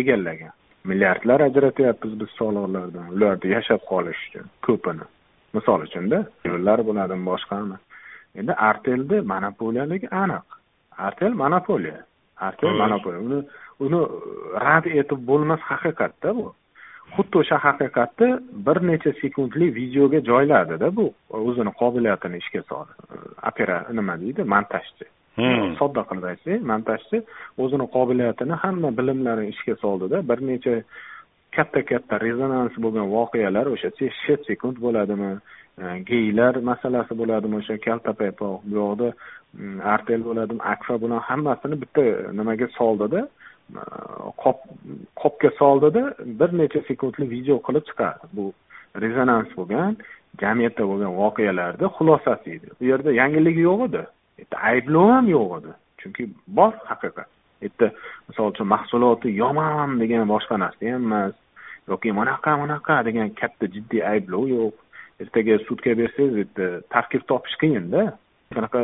egallagan. 0.00 0.52
Milliardlar 0.84 1.40
ajratyapmiz 1.48 2.12
biz 2.20 2.30
soliqlardan 2.40 3.06
ularda 3.14 3.46
yashab 3.56 3.80
qolish 3.90 4.20
uchun 4.28 4.46
ko'pini. 4.66 5.04
Misol 5.54 5.80
uchunda 5.88 6.18
yo'llar 6.50 6.78
bo'ladimi 6.88 7.24
boshqami 7.32 7.76
endi 8.40 8.52
artelni 8.70 9.16
monopoliyaligi 9.32 10.08
aniq. 10.22 10.46
Artel 11.06 11.32
monopoliya. 11.42 11.98
Artel 12.46 12.72
monopoliya. 12.82 13.20
Uni 13.28 13.38
uni 13.84 14.00
rad 14.64 14.86
etib 15.00 15.20
bo'lmas 15.30 15.62
haqiqatda 15.70 16.34
bu. 16.38 16.46
Xuddi 17.14 17.40
o'sha 17.42 17.56
haqiqatni 17.66 18.28
bir 18.66 18.78
necha 18.90 19.12
sekundlik 19.22 19.74
videoga 19.80 20.20
joyladida 20.30 20.88
bu. 20.98 21.06
O'zini 21.50 21.72
qobiliyatini 21.82 22.42
ishga 22.42 22.62
soldi 22.70 22.92
opera 23.50 23.78
nima 23.98 24.20
deydi? 24.22 24.42
Montajchi. 24.54 25.06
Hmm. 25.40 25.76
sodda 25.78 26.02
qilib 26.08 26.24
aytsak 26.32 26.64
montajchi. 26.72 27.22
O'zini 27.62 27.86
qobiliyatini 27.96 28.54
hamma 28.64 28.90
bilimlarini 28.98 29.54
ishga 29.54 29.74
soldida 29.84 30.18
bir 30.30 30.38
necha 30.50 30.74
katta 31.56 31.80
katta 31.90 32.18
rezonans 32.26 32.74
bo'lgan 32.84 33.06
voqealar 33.16 33.66
o'sha 33.74 33.90
shet 34.24 34.40
sekund 34.50 34.76
bo'ladimi 34.84 35.30
geylar 36.10 36.54
masalasi 36.70 37.14
bo'ladimi 37.20 37.56
o'sha 37.60 37.76
kalta 37.86 38.12
paypoq 38.20 38.60
bu 38.68 38.74
yoqda 38.80 39.08
mm, 39.58 39.78
artel 39.94 40.22
bo'ladimi 40.28 40.62
akfa 40.74 40.94
bilan 41.02 41.20
hammasini 41.28 41.80
bitta 41.82 42.04
nimaga 42.38 42.66
soldida 42.78 43.20
qopga 45.16 45.50
soldida 45.58 46.14
bir 46.40 46.50
necha 46.58 46.80
sekundlik 46.88 47.30
video 47.30 47.56
qilib 47.66 47.84
chiqardi. 47.90 48.26
Bu 48.36 48.52
rezonans 49.02 49.50
bo'lgan 49.58 49.96
jamiyatda 50.42 50.86
bo'lgan 50.90 51.12
voqealarni 51.22 51.86
xulosasi 51.96 52.48
edi. 52.56 52.68
U 52.80 52.84
yerda 52.90 53.12
yangilik 53.12 53.56
yo'q 53.68 53.84
edi. 53.88 54.02
Yerda 54.40 54.56
ayblov 54.70 55.10
ham 55.14 55.28
yo'q 55.36 55.50
edi. 55.58 55.72
Chunki 56.00 56.28
bor 56.58 56.72
haqiqat. 56.90 57.28
U 57.60 57.64
yerda 57.66 57.86
misol 58.28 58.52
uchun 58.52 58.66
mahsuloti 58.74 59.28
yomon 59.42 59.98
degan 60.02 60.28
boshqa 60.34 60.60
narsa 60.64 60.92
ham 60.94 61.04
emas. 61.08 61.34
Yoki 61.90 62.14
bunaqa 62.18 62.56
bunaqa 62.62 63.04
degan 63.08 63.28
katta 63.40 63.66
jiddiy 63.74 64.02
ayblov 64.12 64.44
yo'q. 64.56 64.74
Ertaga 65.22 65.58
sudga 65.68 65.92
bersangiz 66.00 66.34
u 66.34 66.42
yerda 66.42 66.66
tarkib 66.94 67.22
topish 67.30 67.56
qiyinda. 67.62 68.02
Shunaqa 68.54 68.80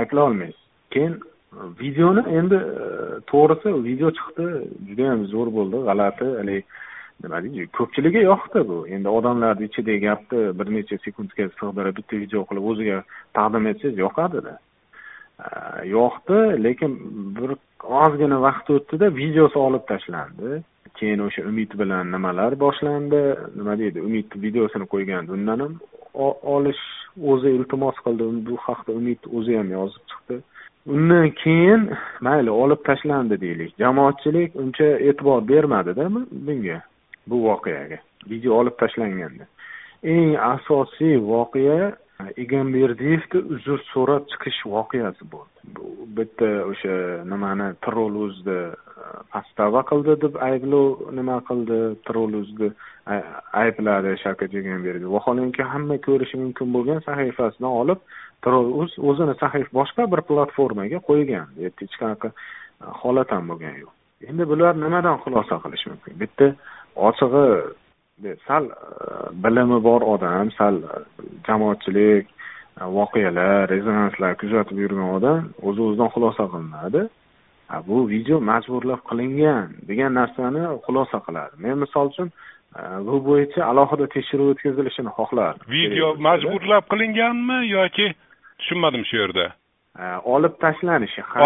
ayblay 0.00 0.52
keyin 0.92 1.20
videoni 1.52 2.22
endi 2.38 2.54
e, 2.54 3.20
to'g'risi 3.30 3.72
video 3.84 4.10
chiqdi 4.18 4.46
judayam 4.88 5.24
zo'r 5.32 5.48
bo'ldi 5.56 5.82
g'alati 5.88 6.26
haligi 6.40 6.64
nima 7.22 7.42
deydi 7.44 7.66
ko'pchilikka 7.78 8.22
yoqdi 8.30 8.64
bu. 8.70 8.78
Endi 8.94 9.08
odamlarni 9.18 9.68
ichidagi 9.68 10.00
gapni 10.06 10.40
bir 10.58 10.72
necha 10.76 10.98
sekundga 11.04 11.48
sig'dirib 11.60 11.96
bitta 11.98 12.20
video 12.24 12.44
qilib 12.48 12.64
o'ziga 12.72 12.98
taqdim 13.38 13.70
etsangiz 13.72 14.02
yoqadida. 14.04 14.54
E, 15.44 15.48
yoqdi 15.96 16.38
lekin 16.66 16.92
bir 17.36 17.50
ozgina 18.02 18.38
vaqt 18.46 18.70
o'tdida 18.76 19.06
videosi 19.22 19.58
olib 19.66 19.84
tashlandi. 19.92 20.60
Keyin 20.98 21.24
o'sha 21.26 21.42
umid 21.50 21.72
bilan 21.80 22.12
nimalar 22.14 22.60
boshlandi 22.64 23.22
nima 23.58 23.78
deydi 23.82 24.04
umid 24.08 24.28
videosini 24.44 24.86
qo'ygandi 24.92 25.32
undan 25.38 25.64
ham 25.64 25.74
olish 26.54 26.84
o'zi 27.32 27.48
iltimos 27.58 27.96
qildi. 28.04 28.24
Bu 28.46 28.54
haqda 28.66 28.92
umid 29.00 29.20
o'zi 29.36 29.56
ham 29.60 29.68
yozib 29.78 30.04
chiqdi. 30.12 30.42
Undan 30.86 31.30
keyin 31.30 31.90
mayli 32.20 32.50
olib 32.50 32.84
tashlandi 32.84 33.40
deylik. 33.40 33.74
Jamoatchilik 33.78 34.56
uncha 34.56 34.88
e'tibor 34.98 35.48
bermadida 35.48 36.10
bunga 36.46 36.82
bu 37.26 37.36
voqeaga. 37.48 37.98
Video 38.30 38.54
olib 38.54 38.76
tashlanganda. 38.78 39.46
Eng 40.02 40.36
asosiy 40.36 41.16
voqea 41.32 41.92
egamberdiyevga 42.42 43.40
uzr 43.54 43.80
so'rab 43.92 44.26
chiqish 44.32 44.60
voqeasi 44.74 45.26
bo'ldi. 45.32 45.58
Bu 45.76 45.86
bitta 46.16 46.48
o'sha 46.70 46.94
nimani 47.32 47.68
trolluzni 47.86 48.58
e, 48.58 49.04
pastava 49.32 49.82
qildi 49.90 50.16
deb 50.24 50.38
ayblov 50.48 51.12
nima 51.18 51.38
qildi? 51.50 51.78
Trolluzni 52.08 52.70
aybladi 53.62 54.16
shavkat 54.22 54.54
egamberdiyev 54.60 55.12
vaholanki 55.16 55.62
hamma 55.72 55.96
ko'rishi 56.06 56.40
mumkin 56.42 56.72
bo'lgan 56.74 57.00
sahifasidan 57.06 57.70
olib 57.82 58.00
uz 58.46 58.92
o'zini 58.98 59.34
sahif 59.40 59.68
boshqa 59.72 60.10
bir 60.12 60.20
platformaga 60.28 60.98
qo'ygan. 61.08 61.46
Hech 61.58 61.96
qanaqa 62.00 62.28
e, 62.28 62.84
holat 63.02 63.30
ham 63.32 63.48
bo'lgani 63.50 63.80
yo'q. 63.84 63.92
Endi 64.30 64.44
bular 64.50 64.74
nimadan 64.76 65.18
xulosa 65.24 65.58
qilish 65.64 65.86
mumkin? 65.90 66.14
Bitta 66.22 66.54
ochig'i 66.96 68.34
sal 68.46 68.64
e, 68.64 68.74
bilimi 69.44 69.82
bor 69.82 70.02
odam 70.14 70.50
sal 70.58 70.74
e, 70.82 71.02
jamoatchilik 71.46 72.26
voqealar 72.98 73.68
rezonanslar 73.74 74.36
kuzatib 74.40 74.78
yurgan 74.78 75.10
odam 75.18 75.40
o'z 75.62 75.78
o'zidan 75.78 76.12
xulosa 76.14 76.44
qilinadi. 76.52 77.08
Bu 77.88 78.08
video 78.08 78.40
majburlab 78.40 79.02
qilingan 79.10 79.66
degan 79.88 80.14
narsani 80.20 80.62
xulosa 80.86 81.18
qiladi. 81.26 81.54
Men 81.64 81.78
misol 81.84 82.06
uchun 82.12 82.30
bu 83.08 83.16
bo'yicha 83.28 83.60
alohida 83.70 84.06
tekshiruv 84.14 84.54
o'tkazilishini 84.54 85.10
xohlardim. 85.18 85.66
Video 85.76 86.14
majburlab 86.28 86.84
qilinganmi 86.92 87.58
yoki 87.76 88.08
tushunmadim 88.58 89.04
shu 89.10 89.16
yerda. 89.22 89.46
Olib 90.34 90.54
tashlanishi 90.64 91.22
ham. 91.30 91.42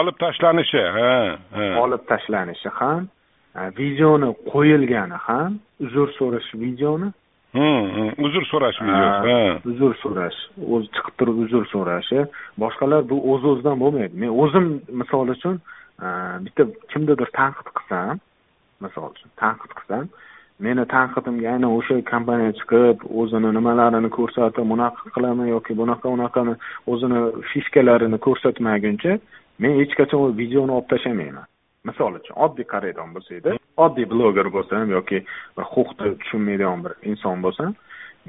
Olib 0.00 0.16
tashlanishi 0.24 0.82
ha 0.96 1.10
olib 1.84 2.02
tashlanishi 2.10 2.70
ham 2.80 3.08
videoni 3.80 4.30
qo'yilgani 4.52 5.18
ham 5.26 5.58
uzr 5.86 6.08
so'rash 6.18 6.50
videoni. 6.62 7.10
Uzr 8.26 8.44
so'rash 8.52 8.78
videosi 8.86 9.68
uzr 9.72 9.92
so'rash 10.02 10.38
o'zi 10.74 10.88
chiqib 10.96 11.14
turib 11.18 11.36
uzr 11.44 11.64
so'rashi. 11.74 12.20
Boshqalar 12.62 13.02
bu 13.10 13.16
o'z 13.32 13.44
o'zidan 13.52 13.76
bo'lmaydi. 13.82 14.14
Men 14.22 14.30
o'zim 14.42 14.66
misol 15.00 15.34
uchun 15.36 15.60
bitta 16.46 16.62
kimnidir 16.92 17.28
tanqid 17.40 17.68
qilsam 17.76 18.20
misol 18.84 19.10
uchun 19.14 19.30
tanqid 19.42 19.72
qilsam 19.78 20.04
meni 20.66 20.84
tanqidimga 20.94 21.46
aynan 21.52 21.70
o'sha 21.78 22.00
kompaniya 22.12 22.56
chiqib 22.60 23.06
o'zini 23.20 23.50
nimalarini 23.58 24.10
ko'rsatib 24.18 24.66
bunaqa 24.72 25.14
qilaman 25.14 25.48
yoki 25.54 25.78
bunaqa 25.82 26.12
unaqani 26.16 26.54
o'zini 26.92 27.20
fiskalarini 27.52 28.18
ko'rsatmaguncha 28.26 29.12
men 29.62 29.72
hech 29.80 29.94
qachon 30.00 30.36
videoni 30.40 30.72
olib 30.78 30.88
tashlamayman. 30.92 31.46
Misol 31.88 32.20
uchun 32.20 32.36
oddiy 32.46 32.66
qaraydigan 32.72 33.14
bo'lsa 33.16 33.32
edi 33.40 33.56
oddiy 33.84 34.06
bloger 34.12 34.48
bo'lsam 34.56 34.90
yoki 34.96 35.18
huquqni 35.74 36.12
tushunmaydigan 36.20 36.84
bir 36.84 36.92
inson 37.10 37.42
bo'lsam 37.46 37.74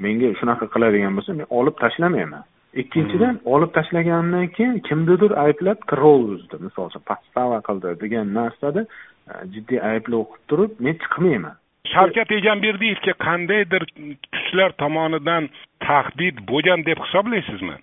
menga 0.04 0.32
shunaqa 0.40 0.66
qiladigan 0.74 1.16
bo'lsa 1.18 1.38
men 1.38 1.46
olib 1.60 1.76
tashlamayman 1.84 2.44
ikkinchidan 2.82 3.34
hmm. 3.34 3.52
olib 3.54 3.72
tashlaganimdan 3.76 4.46
keyin 4.56 4.78
kimnidir 4.88 5.32
ayblab 5.44 5.80
troll 5.92 6.28
uzdi 6.36 6.60
misol 6.66 6.88
uchun 6.90 7.04
podstava 7.10 7.58
qildi 7.68 7.96
degan 8.04 8.32
narsada 8.38 8.84
e, 8.84 9.32
jiddiy 9.54 9.80
ayblov 9.92 10.24
qilib 10.30 10.46
turib 10.52 10.80
men 10.86 10.96
chiqmayman 11.02 11.58
shavkat 11.90 12.30
egamberdiyevga 12.32 13.14
qandaydir 13.26 13.86
kuchlar 14.34 14.74
tomonidan 14.82 15.48
tahdid 15.86 16.44
bo'lgan 16.50 16.84
deb 16.88 17.00
hisoblaysizmi? 17.06 17.76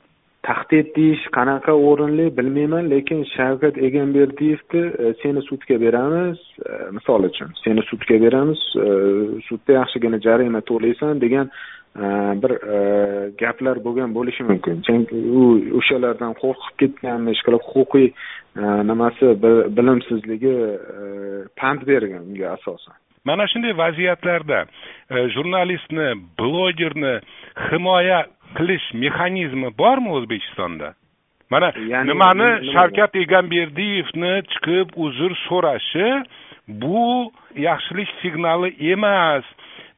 Tahdid 0.48 0.94
deyish 0.96 1.26
qanaqa 1.38 1.74
o'rinli 1.88 2.30
bilmayman 2.38 2.86
lekin 2.94 3.26
shavkat 3.36 3.78
egamberdiyevni 3.88 4.84
e, 5.04 5.14
seni 5.22 5.42
sudga 5.50 5.80
beramiz 5.82 6.40
e, 6.70 6.78
misol 6.98 7.28
uchun 7.30 7.52
seni 7.64 7.84
sudga 7.90 8.22
beramiz 8.26 8.62
e, 8.86 8.88
sudda 9.50 9.76
yaxshigina 9.82 10.22
jarima 10.28 10.62
to'laysan 10.72 11.22
degan 11.26 11.52
bir 12.42 12.52
gaplar 13.42 13.80
bo'lgan 13.86 14.12
bo'lishi 14.18 14.44
mumkin. 14.50 14.76
Chunki 14.88 15.18
u 15.40 15.46
o'shalardan 15.80 16.36
qo'rqib 16.42 16.76
ketganmi 16.82 17.34
ishqilib 17.36 17.66
huquqiy 17.72 18.08
nimasi 18.92 19.34
bilimsizligi 19.78 20.56
pand 21.60 21.82
bergan 21.90 22.30
unga 22.30 22.54
asosan. 22.58 22.96
Mana 23.26 23.48
shunday 23.48 23.74
vaziyatlarda 23.78 24.66
jurnalistni 25.36 26.08
blogerni 26.40 27.14
himoya 27.70 28.20
qilish 28.58 28.88
mexanizmi 28.94 29.70
bormi 29.78 30.10
o'zbekistonda? 30.18 30.94
Mana 31.50 31.72
nimani 32.10 32.50
shavkat 32.74 33.16
egamberdiyevni 33.16 34.34
chiqib 34.52 34.88
uzr 35.06 35.32
so'rashi 35.48 36.10
bu 36.68 37.32
yaxshilik 37.68 38.10
signali 38.22 38.70
emas. 38.94 39.46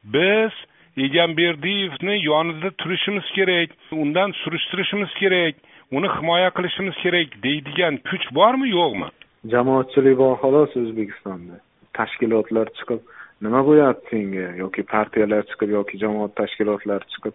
Biz 0.04 0.52
egamberdiyevni 0.96 2.14
yonida 2.24 2.70
turishimiz 2.70 3.26
kerak 3.36 3.70
undan 3.92 4.32
surishtirishimiz 4.42 5.12
kerak 5.20 5.54
uni 5.96 6.08
himoya 6.16 6.50
qilishimiz 6.56 6.96
kerak 7.04 7.28
deydigan 7.42 7.94
kuch 8.08 8.26
bormi 8.38 8.68
yo'qmi? 8.78 9.08
Jamoatchilik 9.52 10.18
bor 10.18 10.34
xolos 10.42 10.72
o'zbekistonda 10.82 11.56
tashkilotlar 11.98 12.70
chiqib 12.78 13.00
nima 13.44 13.62
bo'lyapti 13.68 14.10
senga? 14.12 14.46
Yoki 14.62 14.82
partiyalar 14.94 15.42
chiqib 15.50 15.74
yoki 15.78 15.98
jamoat 16.02 16.36
tashkilotlari 16.40 17.08
chiqib 17.14 17.34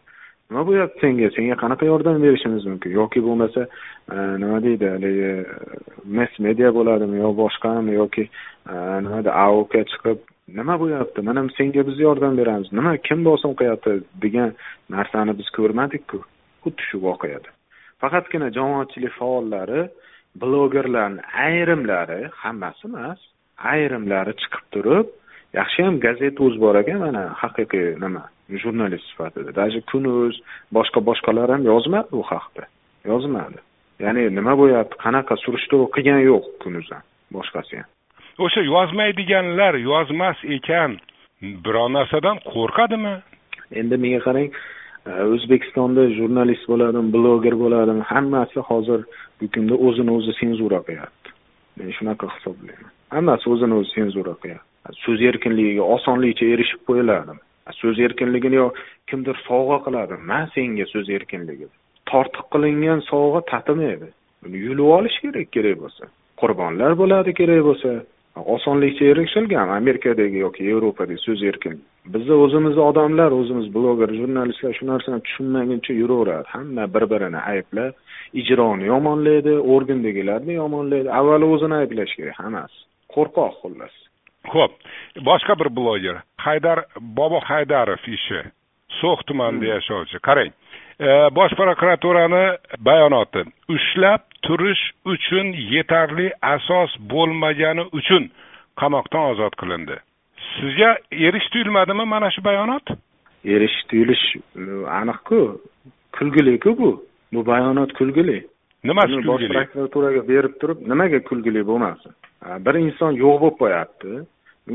nima 0.49 0.63
bo'lyapti 0.69 1.03
senga? 1.03 1.29
Senga 1.37 1.57
qanaqa 1.63 1.89
yordam 1.91 2.21
berishimiz 2.23 2.65
mumkin? 2.69 2.95
Yoki 2.99 3.23
bo'lmasa 3.27 3.67
e, 3.67 4.15
nima 4.43 4.61
deydi 4.67 4.89
haligi 4.93 5.27
e, 5.33 5.35
mass 6.19 6.39
media 6.47 6.71
bo'ladimi 6.77 7.21
yo 7.23 7.33
boshqami? 7.41 7.97
Yoki 7.99 8.25
e, 8.29 8.73
nima 9.03 9.19
deydi 9.19 9.35
aok 9.45 9.77
chiqib 9.91 10.25
nima 10.59 10.79
bo'lyapti? 10.81 11.27
Mana 11.29 11.45
senga 11.59 11.87
biz 11.89 11.99
yordam 12.07 12.39
beramiz. 12.41 12.71
Nima 12.79 12.97
kim 13.09 13.25
bosim 13.27 13.55
qilyapti 13.59 13.99
degan 14.23 14.55
narsani 14.95 15.37
biz 15.39 15.53
ko'rmadikku. 15.59 16.23
Xuddi 16.63 16.91
shu 16.91 17.03
voqeada. 17.07 17.49
Faqatgina 18.01 18.51
jamoatchilik 18.57 19.13
faollari 19.19 19.87
blogerlarni 20.41 21.21
ayrimlari 21.45 22.21
hammasi 22.43 22.87
emas 22.89 23.19
ayrimlari 23.57 24.33
chiqib 24.41 24.65
turib 24.73 25.07
yaxshiyam 25.59 25.99
gazeta 26.05 26.43
o'zi 26.45 26.59
bor 26.65 26.75
ekan 26.81 26.99
mana 27.05 27.23
haqiqiy 27.41 27.87
nima 28.03 28.23
jurnalist 28.61 29.05
sifatida. 29.11 29.51
Даже 29.61 29.81
kunuz 29.91 30.35
boshqa 30.77 30.99
boshqalar 31.09 31.47
ham 31.53 31.63
yozmadi 31.71 32.07
bu 32.11 32.23
haqda. 32.31 32.63
Yozmadi. 33.11 33.59
Ya'ni 34.03 34.23
nima 34.37 34.53
bo'lyapti 34.61 34.95
qanaqa 35.05 35.35
surishtiruv 35.43 35.89
qilgani 35.95 36.23
yo'q 36.31 36.45
kunuz 36.63 36.87
ham 36.93 37.03
boshqasi 37.35 37.73
ham. 37.79 37.89
O'sha 38.45 38.61
yozmaydiganlar 38.73 39.73
yozmas 39.91 40.37
ekan 40.57 40.91
biror 41.65 41.89
narsadan 41.97 42.37
qo'rqadimi? 42.53 43.15
Endi 43.79 43.95
menga 44.03 44.21
qarang 44.27 44.47
e, 45.09 45.11
o'zbekistonda 45.33 46.03
jurnalist 46.17 46.65
bo'ladimi 46.71 47.09
bloger 47.15 47.55
bo'ladimi 47.63 48.03
hammasi 48.11 48.59
hozir 48.69 48.99
bu 49.39 49.45
kunda 49.53 49.75
o'zini 49.87 50.11
o'zi 50.17 50.31
senzura 50.41 50.79
qilyapti. 50.87 51.29
Men 51.77 51.89
shunaqa 51.97 52.25
hisoblayman 52.35 52.96
hammasi 53.15 53.45
o'zini 53.53 53.73
o'zi 53.79 53.91
senzura 53.97 54.33
qilyapti 54.41 55.03
so'z 55.05 55.19
erkinligiga 55.31 55.83
osonlikcha 55.95 56.45
erishib 56.53 56.81
qo'yiladimi 56.89 57.41
so'z 57.81 57.99
erkinligini 57.99 58.55
yo 58.55 58.67
kimdir 59.07 59.35
sovg'a 59.47 59.79
qiladi. 59.85 60.13
Man 60.29 60.45
senga 60.55 60.85
so'z 60.93 61.09
erkinligi. 61.17 61.67
Tortiq 62.11 62.45
qilingan 62.53 62.99
sovg'a 63.11 63.41
tatimaydi 63.51 64.09
uni 64.45 64.57
yulib 64.67 64.89
olish 64.97 65.17
kerak 65.23 65.51
kerak 65.55 65.77
bo'lsa. 65.83 66.03
Qurbonlar 66.41 66.91
bo'ladi 67.01 67.33
kerak 67.39 67.63
bo'lsa. 67.69 67.91
Osonlikcha 68.55 69.05
erishilgan 69.11 69.69
amerikadagi 69.79 70.37
yoki 70.45 70.63
yevropadagi 70.71 71.21
so'z 71.27 71.43
erkinligi 71.51 71.85
bizni 72.13 72.35
o'zimizni 72.43 72.83
odamlar 72.89 73.31
o'zimiz 73.39 73.67
bloger 73.75 74.09
jurnalistlar 74.19 74.73
shu 74.79 74.85
narsani 74.91 75.19
tushunmaguncha 75.25 75.93
yuraveradi. 76.01 76.47
Hamma 76.55 76.83
bir 76.93 77.03
birini 77.13 77.39
ayblab 77.51 77.93
ijroni 78.41 78.85
yomonlaydi 78.93 79.53
organdagilarni 79.75 80.53
yomonlaydi. 80.61 81.09
Avvalo 81.19 81.45
o'zini 81.55 81.75
ayblash 81.81 82.13
kerak 82.19 82.39
hammasi. 82.43 82.86
Qo'rqoq 83.17 83.53
xullas. 83.61 83.95
Ho'p 84.53 84.73
boshqa 85.29 85.59
bir 85.59 85.69
bloger 85.77 86.21
haydar 86.45 86.85
bobo 87.17 87.39
haydarov 87.49 88.01
ishi 88.17 88.39
so'x 89.01 89.19
tumanida 89.27 89.65
hmm. 89.65 89.73
yashovchi 89.75 90.17
qarang 90.27 90.51
e, 90.99 91.09
bosh 91.37 91.53
prokuraturani 91.59 92.43
bayonoti 92.89 93.41
ushlab 93.75 94.21
turish 94.45 94.83
uchun 95.13 95.47
yetarli 95.73 96.27
asos 96.41 96.91
bo'lmagani 97.13 97.83
uchun 97.99 98.29
qamoqdan 98.81 99.31
ozod 99.31 99.53
qilindi. 99.61 99.97
Sizga 100.53 100.91
erish 101.11 101.47
tuyulmadimi 101.53 102.05
mana 102.13 102.31
shu 102.31 102.43
bayonot? 102.49 102.85
Erish 103.45 103.77
tuyulish 103.89 104.25
e, 104.35 104.41
aniqku 104.99 105.61
kulgiliku 106.17 106.77
bu. 106.79 106.91
Bu 107.33 107.45
bayonot 107.45 107.93
kulgili 107.93 108.47
nimasi 108.83 109.13
kulgili 109.13 109.53
bosh 109.53 109.69
prokuraturaga 109.73 110.21
berib 110.27 110.57
turib 110.61 110.81
nimaga 110.91 111.19
kulgili 111.29 111.63
bo'lmasin? 111.69 112.13
Bir 112.65 112.75
inson 112.85 113.17
yo'q 113.23 113.39
bo'lib 113.43 113.57
qo'yapti. 113.61 114.11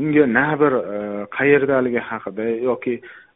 Unga 0.01 0.25
na 0.27 0.47
bir 0.61 0.73
e, 0.73 0.97
qayerdaligi 1.37 2.01
haqida 2.09 2.45
yoki 2.69 2.93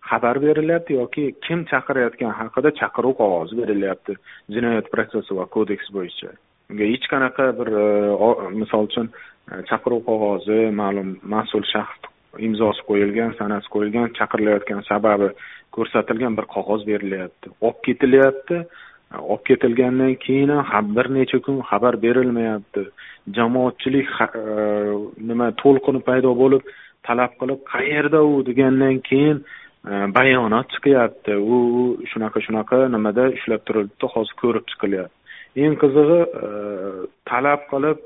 xabar 0.10 0.42
berilyapti 0.42 0.98
yoki 1.02 1.24
kim 1.46 1.64
chaqirayotgani 1.72 2.34
haqida 2.42 2.72
chaqiruv 2.80 3.14
qog'ozi 3.22 3.60
berilyapti 3.62 4.18
jinoyat 4.56 4.92
protsessual 4.94 5.48
kodeks 5.56 5.88
bo'yicha. 5.98 6.32
Unga 6.72 6.86
hech 6.94 7.08
qanaqa 7.14 7.46
bir 7.60 7.70
e, 7.84 7.88
misol 8.62 8.90
uchun 8.90 9.08
e, 9.52 9.62
chaqiruv 9.70 10.02
qog'ozi 10.10 10.60
ma'lum 10.82 11.10
mas'ul 11.34 11.66
shaxs 11.74 12.12
imzosi 12.48 12.82
qo'yilgan 12.90 13.38
sanasi 13.40 13.72
qo'yilgan 13.74 14.12
chaqirilayotgan 14.18 14.82
sababi 14.90 15.30
ko'rsatilgan 15.76 16.34
bir 16.38 16.46
qog'oz 16.56 16.82
berilyapti. 16.90 17.54
Olib 17.66 17.80
ketilyapti 17.88 18.58
olib 19.16 19.46
ketilgandan 19.46 20.16
keyin 20.16 20.50
ham 20.50 20.96
bir 20.96 21.08
necha 21.14 21.40
kun 21.40 21.62
xabar 21.70 22.02
berilmayapti. 22.02 22.82
Jamoatchilik 23.36 24.10
e, 24.22 24.44
nima 25.30 25.48
to'lqini 25.62 26.02
paydo 26.10 26.32
bo'lib 26.42 26.64
talab 27.08 27.32
qilib 27.40 27.60
qayerda 27.74 28.20
u 28.32 28.46
degandan 28.50 29.00
keyin 29.10 29.38
e, 29.92 29.94
bayonot 30.18 30.68
chiqyapti. 30.74 31.34
U 31.54 31.58
shunaqa 32.12 32.40
shunaqa 32.48 32.78
nimada 32.96 33.30
ushlab 33.38 33.62
turilibdi 33.68 34.06
hozir 34.14 34.36
ko'rib 34.44 34.66
chiqilyapti. 34.72 35.16
Eng 35.64 35.76
qizig'i 35.84 36.22
e, 36.44 36.46
talab 37.32 37.62
qilib 37.72 38.00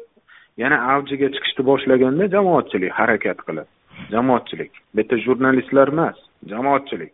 yana 0.64 0.78
avjiga 0.94 1.28
chiqishni 1.36 1.64
boshlaganda 1.72 2.30
jamoatchilik 2.36 2.92
harakat 3.00 3.40
qilib 3.48 3.68
jamoatchilik. 4.14 4.72
Bitta 4.98 5.16
jurnalistlar 5.26 5.88
emas 5.96 6.18
jamoatchilik. 6.54 7.14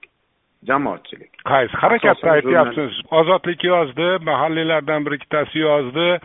Jamoatchilik. 0.63 1.31
Qaysi 1.45 1.77
harakatda 1.77 2.31
aytyapsiz 2.31 2.91
ozodlik 3.11 3.63
yozdi 3.63 4.07
mahalliylardan 4.21 5.05
bir 5.05 5.11
ikkitasi 5.11 5.59
yozdi. 5.59 6.19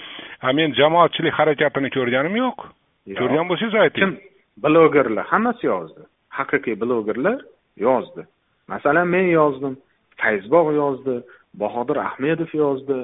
Men 0.54 0.74
jamoatchilik 0.74 1.34
harakatini 1.34 1.90
ko'rganim 1.96 2.36
yo'q. 2.36 2.58
Ko'rgan 3.18 3.48
bo'lsangiz 3.48 3.74
ayting. 3.74 4.00
Kim? 4.00 4.18
Blogerlar 4.64 5.26
hammasi 5.26 5.66
yozdi. 5.66 6.02
Haqiqiy 6.38 6.80
blogerlar 6.80 7.40
yozdi. 7.76 8.26
Masalan 8.68 9.08
men 9.08 9.28
yozdim 9.38 9.76
fayzbog' 10.22 10.74
yozdi 10.74 11.20
bahodir 11.54 11.96
ahmedov 11.96 12.52
yozdi 12.54 12.98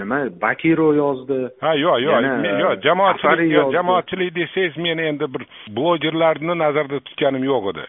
nima 0.00 0.18
bakirov 0.40 0.94
yozdi. 0.96 1.38
Ha 1.60 1.74
yo'q 1.74 2.00
yo'q 2.06 2.24
yo'q 2.62 2.82
jamoatchilik 2.86 3.72
jamoatchilik 3.76 4.34
desangiz 4.40 4.76
men 4.76 4.98
endi 4.98 5.26
bir 5.34 5.42
blogerlarni 5.76 6.58
nazarda 6.64 7.00
tutganim 7.00 7.44
yo'q 7.52 7.70
edi 7.72 7.86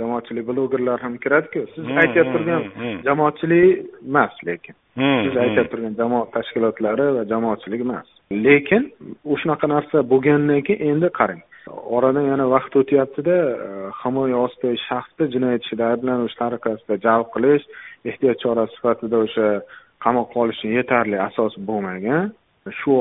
jamoatchilik 0.00 0.44
blogerlar 0.50 1.00
ham 1.00 1.14
kiradiku 1.24 1.66
siz 1.74 1.84
aytib 2.02 2.32
turgan 2.34 2.62
jamoatchilik 3.08 3.86
emas 4.10 4.34
lekin 4.50 4.76
siz 4.98 5.36
aytib 5.42 5.68
turgan 5.72 5.94
jamoat 6.00 6.32
tashkilotlari 6.36 7.06
va 7.16 7.24
jamoatchilik 7.32 7.84
emas. 7.86 8.08
Lekin 8.46 8.88
shunaqa 9.42 9.70
narsa 9.74 10.02
bo'lgandan 10.12 10.64
keyin 10.68 10.94
endi 10.94 11.08
qarang. 11.18 11.42
Oradan 11.96 12.26
yana 12.32 12.46
vaqt 12.54 12.76
o'tyaptida 12.80 13.36
himoya 14.00 14.36
ostidagi 14.46 14.80
shaxsni 14.88 15.30
jinoyat 15.34 15.66
ishida 15.66 15.92
ayblanish 15.92 16.36
tariqasida 16.42 17.00
jalb 17.06 17.28
qilish 17.34 17.64
ehtiyot 18.10 18.42
chorasi 18.44 18.76
sifatida 18.76 19.22
o'sha 19.26 19.46
qamoqqa 20.04 20.44
olish 20.44 20.58
uchun 20.60 20.76
yetarli 20.78 21.18
asos 21.28 21.54
bo'lmagan 21.68 22.32
shu 22.80 22.94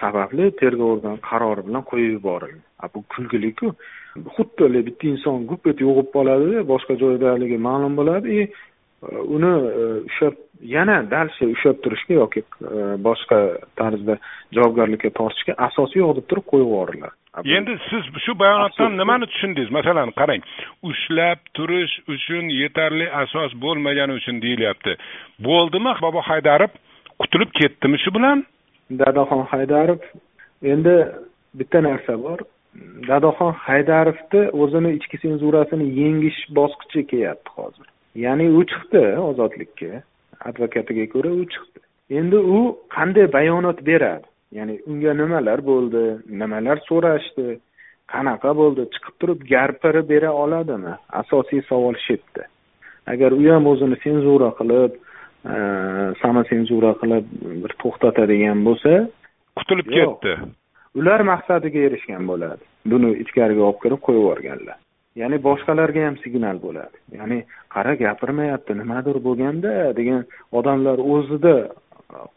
sababli 0.00 0.50
tergov 0.60 0.96
organi 0.96 1.20
qarori 1.30 1.66
bilan 1.68 1.84
qo'yib 1.90 2.12
yuborilgan 2.16 2.92
bu 2.94 3.02
kulgiliku? 3.14 3.74
Xuddi 4.36 4.80
bitta 4.88 5.06
inson 5.12 5.46
gup 5.50 5.66
etib 5.66 5.86
yo'qolib 5.88 6.10
qoladida 6.16 6.64
boshqa 6.72 6.94
joydaligi 7.02 7.58
ma'lum 7.68 7.92
bo'ladi 8.00 8.28
и 8.40 8.42
uni 9.36 9.52
e, 9.70 9.84
ushlab 10.08 10.34
yana 10.62 10.96
дальше 11.10 11.44
ushlab 11.54 11.82
turishga 11.84 12.14
yoki 12.14 12.40
e, 12.40 12.96
boshqa 13.06 13.38
tarzda 13.76 14.18
javobgarlikka 14.56 15.10
tortishga 15.18 15.54
asosi 15.68 15.98
yo'q 16.02 16.16
deb 16.18 16.26
turib 16.30 16.46
qo'yib 16.52 16.66
yuboriladi. 16.66 17.14
Endi 17.56 17.76
siz 17.90 18.04
shu 18.24 18.32
bayonotdan 18.38 18.96
nimani 18.96 19.26
tushundingiz? 19.32 19.70
Masalan 19.78 20.10
qarang 20.20 20.42
ushlab 20.90 21.38
turish 21.56 21.94
uchun 22.14 22.48
yetarli 22.62 23.06
asos 23.22 23.52
bo'lmagani 23.64 24.16
uchun 24.20 24.40
deyilyapti. 24.44 24.96
Bo'ldimi? 25.48 25.92
Bobo 26.04 26.20
haydarov 26.30 26.72
qutulib 27.20 27.50
ketdimi 27.60 28.00
shu 28.04 28.14
bilan 28.16 28.46
dadaxon 28.90 29.42
haydarov 29.52 30.00
endi 30.62 30.96
bitta 31.54 31.80
narsa 31.82 32.14
bor. 32.22 32.38
Dadaxon 33.08 33.52
haydarovni 33.66 34.42
o'zini 34.62 34.90
ichki 34.98 35.16
senzurasini 35.24 35.86
yengish 36.00 36.40
bosqichi 36.58 37.06
kelyapti 37.10 37.50
hozir. 37.56 37.86
Ya'ni 38.24 38.46
u 38.58 38.62
chiqdi 38.70 39.02
ozodlikka. 39.28 40.02
Advokatiga 40.48 41.06
ko'ra 41.14 41.30
u 41.40 41.44
chiqdi. 41.52 41.80
Endi 42.18 42.38
u 42.56 42.58
qanday 42.96 43.26
bayonot 43.36 43.78
beradi? 43.90 44.26
Ya'ni 44.56 44.74
unga 44.90 45.12
nimalar 45.20 45.60
bo'ldi? 45.70 46.04
Nimalar 46.40 46.78
so'rashdi? 46.88 47.58
Qanaqa 48.12 48.50
bo'ldi? 48.60 48.82
Chiqib 48.94 49.14
turib 49.20 49.40
gapirib 49.52 50.06
bera 50.12 50.30
oladimi? 50.42 50.94
Asosiy 51.20 51.62
savol 51.70 51.96
shu 52.04 52.14
yerda. 52.14 52.44
Agar 53.12 53.30
u 53.32 53.42
ham 53.50 53.66
o'zini 53.72 53.96
senzura 54.04 54.50
qilib 54.58 54.92
samosenzura 56.36 56.92
qilib 57.00 57.26
bir 57.62 57.72
to'xtatadigan 57.82 58.64
bo'lsa 58.66 58.92
qutulib 59.58 59.88
ketdi. 59.96 60.32
Ular 60.98 61.20
maqsadiga 61.32 61.80
erishgan 61.88 62.26
bo'ladi. 62.30 62.62
Buni 62.92 63.10
ichkariga 63.22 63.62
olib 63.68 63.80
kirib 63.84 64.00
qo'yib 64.06 64.20
yuborganlar. 64.22 64.78
Ya'ni 65.20 65.36
boshqalarga 65.48 66.00
ham 66.06 66.16
signal 66.24 66.56
bo'ladi. 66.66 66.96
Ya'ni 67.18 67.38
qara 67.74 67.94
gapirmayapti 68.04 68.72
nimadir 68.80 69.16
bo'lganda 69.26 69.72
degan 69.98 70.22
odamlar 70.58 70.98
o'zida 71.14 71.56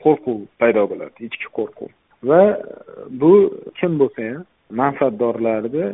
qo'rquv 0.03 0.39
paydo 0.61 0.83
bo'ladi 0.91 1.27
ichki 1.27 1.47
qo'rquv. 1.57 1.91
Va 2.29 2.43
bu 3.21 3.33
kim 3.79 3.99
bo'lsa 4.01 4.21
ham 4.31 4.41
manfaatdorlarni 4.81 5.85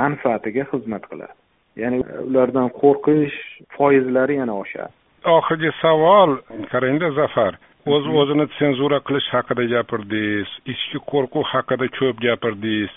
manfaatiga 0.00 0.64
xizmat 0.72 1.04
qiladi. 1.10 1.34
Ya'ni 1.82 1.98
ulardan 2.28 2.68
qo'rqish 2.82 3.36
foizlari 3.76 4.34
yana 4.42 4.54
oshadi 4.62 4.95
oxirgi 5.36 5.70
savol 5.82 6.36
qarangda 6.72 7.10
zafar 7.20 7.58
o'z 7.94 8.04
o'zini 8.20 8.46
senzura 8.58 8.98
qilish 9.06 9.28
haqida 9.34 9.64
gapirdingiz 9.74 10.50
ichki 10.72 10.98
qo'rquv 11.10 11.44
haqida 11.52 11.86
ko'p 11.98 12.16
gapirdingiz 12.26 12.92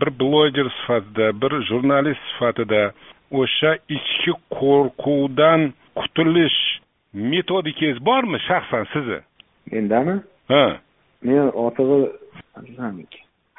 bir 0.00 0.10
bloger 0.20 0.68
sifatida 0.78 1.26
bir 1.42 1.52
jurnalist 1.68 2.22
sifatida 2.30 2.82
o'sha 3.40 3.72
ichki 3.96 4.32
qo'rquvdan 4.58 5.60
qutulish 5.98 6.60
metodikangiz 7.30 7.98
bormi 8.08 8.38
shaxsan 8.48 8.84
sizni? 8.92 9.20
Mendami? 9.72 10.14
Ha. 10.52 10.64
Men 11.22 11.46
ochig'i 11.66 12.00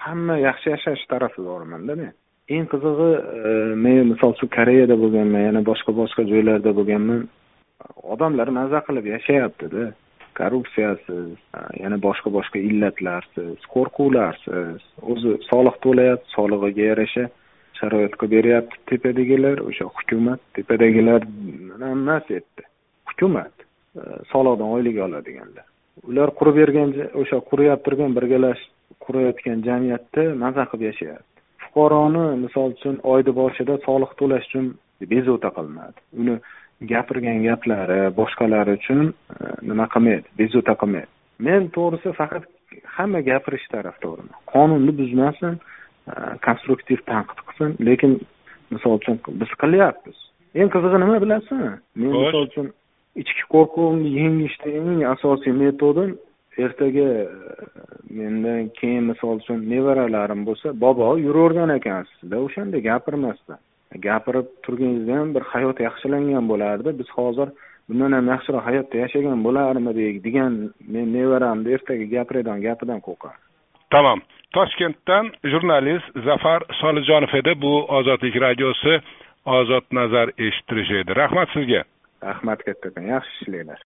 hamma 0.06 0.36
yaxshi 0.48 0.68
yashash 0.74 1.04
tarafdorimanda 1.12 1.96
men. 1.96 2.12
Eng 2.56 2.66
qizig'i 2.74 3.10
e, 3.40 3.52
men 3.86 4.12
misol 4.12 4.36
uchun 4.36 4.50
koreyada 4.58 4.96
bo'lganman 5.04 5.48
yana 5.48 5.62
boshqa 5.70 5.92
boshqa 6.02 6.28
joylarda 6.32 6.72
bo'lganman 6.80 7.22
odamlar 8.14 8.48
maza 8.60 8.80
qilib 8.88 9.06
yashayaptida. 9.16 9.84
Korrupsiyasiz 10.40 11.28
yana 11.84 11.98
boshqa 12.08 12.30
boshqa 12.38 12.58
illatlarsiz 12.70 13.66
qo'rquvlarsiz 13.74 14.80
o'zi 15.12 15.32
soliq 15.50 15.76
to'layapti 15.86 16.34
solig'iga 16.38 16.88
yarasha 16.92 17.26
sharoit 17.80 18.16
qilib 18.20 18.34
beryapti 18.38 18.80
tepadagilar 18.92 19.62
o'sha 19.70 19.86
hukumat 19.98 20.42
tepadagilar 20.58 21.22
emas 21.92 22.26
yerda 22.36 22.64
hukumat 23.10 23.54
soliqdan 24.32 24.70
oylik 24.78 24.98
oladiganlar. 25.08 25.66
Ular 26.10 26.30
qurib 26.40 26.56
bergan 26.62 26.90
o'sha 27.22 27.38
qurib 27.50 27.84
turgan 27.86 28.18
birgalashib 28.18 28.72
qurayotgan 29.06 29.62
jamiyatda 29.68 30.24
maza 30.44 30.64
qilib 30.72 30.88
yashayapti. 30.90 31.30
Fuqaroni 31.64 32.26
misol 32.46 32.74
uchun 32.76 32.96
oyni 33.14 33.32
boshida 33.42 33.78
soliq 33.88 34.12
to'lash 34.20 34.46
uchun 34.50 34.66
bezovta 35.14 35.50
qilinadi. 35.58 36.00
Uni 36.22 36.36
gapirgan 36.92 37.44
gaplari 37.48 38.00
boshqalar 38.20 38.72
uchun 38.78 39.02
e, 39.10 39.36
nima 39.70 39.88
qilmaydi? 39.94 40.28
Bezovta 40.40 40.76
qilmaydi. 40.82 41.12
Men 41.48 41.70
to'g'risi 41.76 42.14
faqat 42.20 42.44
hamma 42.98 43.22
gapirish 43.30 43.66
tarafdoriman 43.74 44.38
qonunni 44.54 44.94
buzmasin 45.00 45.58
e, 45.58 46.14
konstruktiv 46.46 47.04
tanqid 47.12 47.40
qilsin 47.48 47.76
lekin 47.90 48.20
misol 48.74 49.00
uchun 49.00 49.20
biz 49.42 49.52
qilyapmiz. 49.64 50.18
Eng 50.60 50.70
qizig'i 50.76 51.04
nima 51.04 51.20
bilasizmi 51.24 51.72
men 52.02 52.16
misol 52.20 52.48
uchun 52.50 52.72
ichki 53.22 53.44
qo'rquvimni 53.54 54.14
yengishda 54.20 54.70
eng 54.80 55.04
asosiy 55.16 55.54
metodim 55.64 56.16
ertaga 56.66 57.10
e, 57.24 57.28
mendan 58.20 58.70
keyin 58.80 59.10
misol 59.12 59.40
uchun 59.42 59.62
nevaralarim 59.74 60.42
bo'lsa 60.50 60.74
bobo 60.86 61.14
yuravergan 61.26 61.72
ekansizda 61.80 62.42
o'shanda 62.48 62.82
gapirmasdan 62.90 63.62
gapirib 64.08 64.48
turganingizda 64.64 65.20
ham 65.20 65.36
bir 65.36 65.44
hayot 65.54 65.80
yaxshilangan 65.88 66.50
bo'lardi. 66.52 66.90
Biz 67.00 67.10
hozir 67.18 67.50
bundan 67.90 68.12
ham 68.18 68.28
yaxshiroq 68.34 68.64
hayotda 68.70 68.98
yashagan 69.04 69.40
bo'larmidik 69.48 70.24
degan 70.28 70.54
men 70.94 71.08
nevaramni 71.18 71.74
ertaga 71.76 72.06
gapiradigan 72.16 72.62
gapidan 72.68 73.00
qo'rqardim 73.08 73.44
tamom 73.94 74.20
toshkentdan 74.58 75.26
jurnalist 75.52 76.08
zafar 76.26 76.62
solijonov 76.82 77.34
edi. 77.40 77.54
Bu 77.64 77.74
ozodlik 77.98 78.36
radiosi 78.46 78.94
ozod 79.58 79.86
nazar 80.00 80.28
eshittirish 80.46 80.92
edi. 81.02 81.12
Rahmat 81.22 81.50
sizga. 81.56 81.82
Rahmat 82.30 82.60
kattakon 82.68 83.06
yaxshi 83.14 83.34
ishlanglar 83.42 83.80